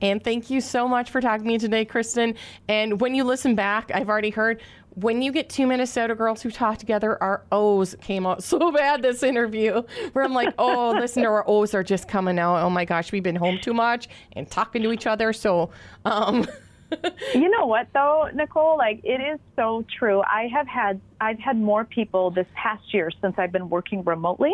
And 0.00 0.22
thank 0.22 0.50
you 0.50 0.60
so 0.60 0.88
much 0.88 1.10
for 1.10 1.20
talking 1.20 1.44
to 1.44 1.48
me 1.48 1.58
today, 1.58 1.84
Kristen. 1.84 2.34
And 2.68 3.00
when 3.00 3.14
you 3.14 3.22
listen 3.22 3.54
back, 3.54 3.90
I've 3.94 4.08
already 4.08 4.30
heard 4.30 4.60
when 4.94 5.22
you 5.22 5.32
get 5.32 5.48
two 5.48 5.66
Minnesota 5.66 6.14
girls 6.14 6.42
who 6.42 6.50
talk 6.50 6.78
together, 6.78 7.20
our 7.22 7.44
O's 7.50 7.94
came 8.00 8.26
out 8.26 8.42
so 8.44 8.70
bad 8.72 9.02
this 9.02 9.22
interview. 9.22 9.82
Where 10.12 10.24
I'm 10.24 10.34
like, 10.34 10.54
oh, 10.58 10.90
listen, 10.98 11.24
our 11.24 11.48
O's 11.48 11.74
are 11.74 11.82
just 11.82 12.08
coming 12.08 12.38
out. 12.38 12.56
Oh 12.62 12.70
my 12.70 12.84
gosh, 12.84 13.12
we've 13.12 13.22
been 13.22 13.36
home 13.36 13.58
too 13.60 13.74
much 13.74 14.08
and 14.32 14.50
talking 14.50 14.82
to 14.82 14.92
each 14.92 15.06
other. 15.06 15.32
So, 15.32 15.70
um, 16.04 16.46
You 17.34 17.48
know 17.48 17.66
what 17.66 17.88
though, 17.94 18.28
Nicole? 18.34 18.76
Like 18.76 19.00
it 19.04 19.20
is 19.20 19.40
so 19.56 19.84
true. 19.98 20.22
I 20.22 20.48
have 20.52 20.66
had 20.66 21.00
I've 21.22 21.38
had 21.38 21.56
more 21.56 21.84
people 21.84 22.30
this 22.30 22.46
past 22.54 22.92
year 22.92 23.10
since 23.20 23.34
I've 23.38 23.52
been 23.52 23.68
working 23.70 24.02
remotely 24.04 24.52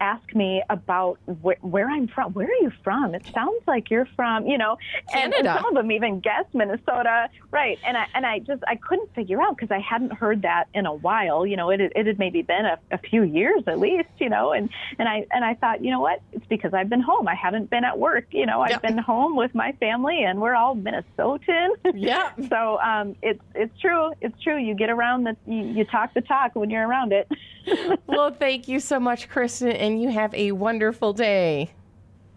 ask 0.00 0.34
me 0.34 0.60
about 0.68 1.16
wh- 1.44 1.62
where 1.64 1.88
I'm 1.88 2.08
from. 2.08 2.32
Where 2.32 2.48
are 2.48 2.60
you 2.62 2.72
from? 2.82 3.14
It 3.14 3.24
sounds 3.32 3.62
like 3.68 3.88
you're 3.88 4.08
from, 4.16 4.46
you 4.48 4.58
know, 4.58 4.76
and, 5.14 5.32
and 5.32 5.46
some 5.46 5.64
of 5.66 5.74
them 5.74 5.92
even 5.92 6.18
guessed 6.18 6.52
Minnesota, 6.54 7.28
right? 7.52 7.78
And 7.86 7.96
I 7.96 8.06
and 8.14 8.26
I 8.26 8.40
just 8.40 8.62
I 8.66 8.74
couldn't 8.76 9.14
figure 9.14 9.40
out 9.40 9.56
because 9.56 9.70
I 9.70 9.78
hadn't 9.78 10.12
heard 10.12 10.42
that 10.42 10.64
in 10.74 10.86
a 10.86 10.92
while. 10.94 11.46
You 11.46 11.56
know, 11.56 11.70
it 11.70 11.80
it 11.80 12.06
had 12.06 12.18
maybe 12.18 12.42
been 12.42 12.66
a, 12.66 12.78
a 12.90 12.98
few 12.98 13.22
years 13.22 13.62
at 13.68 13.78
least, 13.78 14.08
you 14.18 14.28
know, 14.28 14.50
and 14.52 14.70
and 14.98 15.08
I 15.08 15.24
and 15.30 15.44
I 15.44 15.54
thought, 15.54 15.84
you 15.84 15.92
know 15.92 16.00
what? 16.00 16.20
It's 16.32 16.46
because 16.46 16.74
I've 16.74 16.88
been 16.88 17.00
home. 17.00 17.28
I 17.28 17.36
haven't 17.36 17.70
been 17.70 17.84
at 17.84 17.96
work. 17.96 18.26
You 18.32 18.46
know, 18.46 18.60
I've 18.60 18.70
Yeah. 18.70 18.78
been 18.78 18.98
home 18.98 19.36
with 19.36 19.54
my 19.54 19.70
family, 19.78 20.24
and 20.24 20.40
we're 20.40 20.56
all 20.56 20.74
Minnesotan. 20.76 21.68
yeah. 21.94 22.30
So 22.52 22.78
um, 22.80 23.14
it's 23.22 23.40
it's 23.54 23.78
true. 23.80 24.12
It's 24.20 24.38
true. 24.42 24.56
You 24.58 24.74
get 24.74 24.90
around 24.90 25.24
the 25.24 25.36
you, 25.46 25.62
you 25.76 25.84
talk 25.84 26.01
the 26.14 26.20
talk 26.22 26.54
when 26.54 26.70
you're 26.70 26.86
around 26.86 27.12
it. 27.12 27.28
Well, 28.08 28.32
thank 28.32 28.66
you 28.66 28.80
so 28.80 28.98
much, 28.98 29.28
Kristen, 29.28 29.70
and 29.70 30.02
you 30.02 30.10
have 30.10 30.34
a 30.34 30.50
wonderful 30.50 31.12
day. 31.12 31.70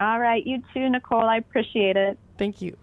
All 0.00 0.20
right, 0.20 0.46
you 0.46 0.62
too, 0.72 0.88
Nicole. 0.88 1.22
I 1.22 1.38
appreciate 1.38 1.96
it. 1.96 2.16
Thank 2.38 2.62
you. 2.62 2.76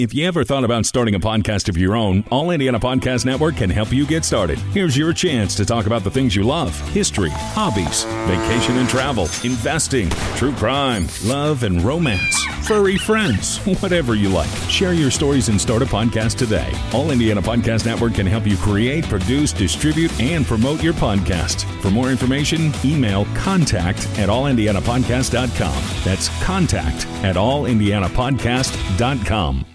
If 0.00 0.14
you 0.14 0.26
ever 0.26 0.44
thought 0.44 0.64
about 0.64 0.86
starting 0.86 1.14
a 1.14 1.20
podcast 1.20 1.68
of 1.68 1.76
your 1.76 1.94
own, 1.94 2.24
All 2.30 2.52
Indiana 2.52 2.80
Podcast 2.80 3.26
Network 3.26 3.56
can 3.56 3.68
help 3.68 3.92
you 3.92 4.06
get 4.06 4.24
started. 4.24 4.58
Here's 4.72 4.96
your 4.96 5.12
chance 5.12 5.54
to 5.56 5.66
talk 5.66 5.84
about 5.84 6.04
the 6.04 6.10
things 6.10 6.34
you 6.34 6.42
love 6.42 6.74
history, 6.92 7.28
hobbies, 7.28 8.04
vacation 8.26 8.78
and 8.78 8.88
travel, 8.88 9.24
investing, 9.44 10.08
true 10.36 10.54
crime, 10.54 11.06
love 11.22 11.64
and 11.64 11.82
romance, 11.82 12.42
furry 12.66 12.96
friends, 12.96 13.58
whatever 13.82 14.14
you 14.14 14.30
like. 14.30 14.48
Share 14.70 14.94
your 14.94 15.10
stories 15.10 15.50
and 15.50 15.60
start 15.60 15.82
a 15.82 15.84
podcast 15.84 16.38
today. 16.38 16.72
All 16.94 17.10
Indiana 17.10 17.42
Podcast 17.42 17.84
Network 17.84 18.14
can 18.14 18.24
help 18.24 18.46
you 18.46 18.56
create, 18.56 19.04
produce, 19.04 19.52
distribute, 19.52 20.18
and 20.18 20.46
promote 20.46 20.82
your 20.82 20.94
podcast. 20.94 21.64
For 21.82 21.90
more 21.90 22.10
information, 22.10 22.72
email 22.86 23.26
contact 23.34 23.98
at 24.18 24.30
allindianapodcast.com. 24.30 25.84
That's 26.04 26.30
contact 26.42 27.06
at 27.22 27.36
allindianapodcast.com. 27.36 29.66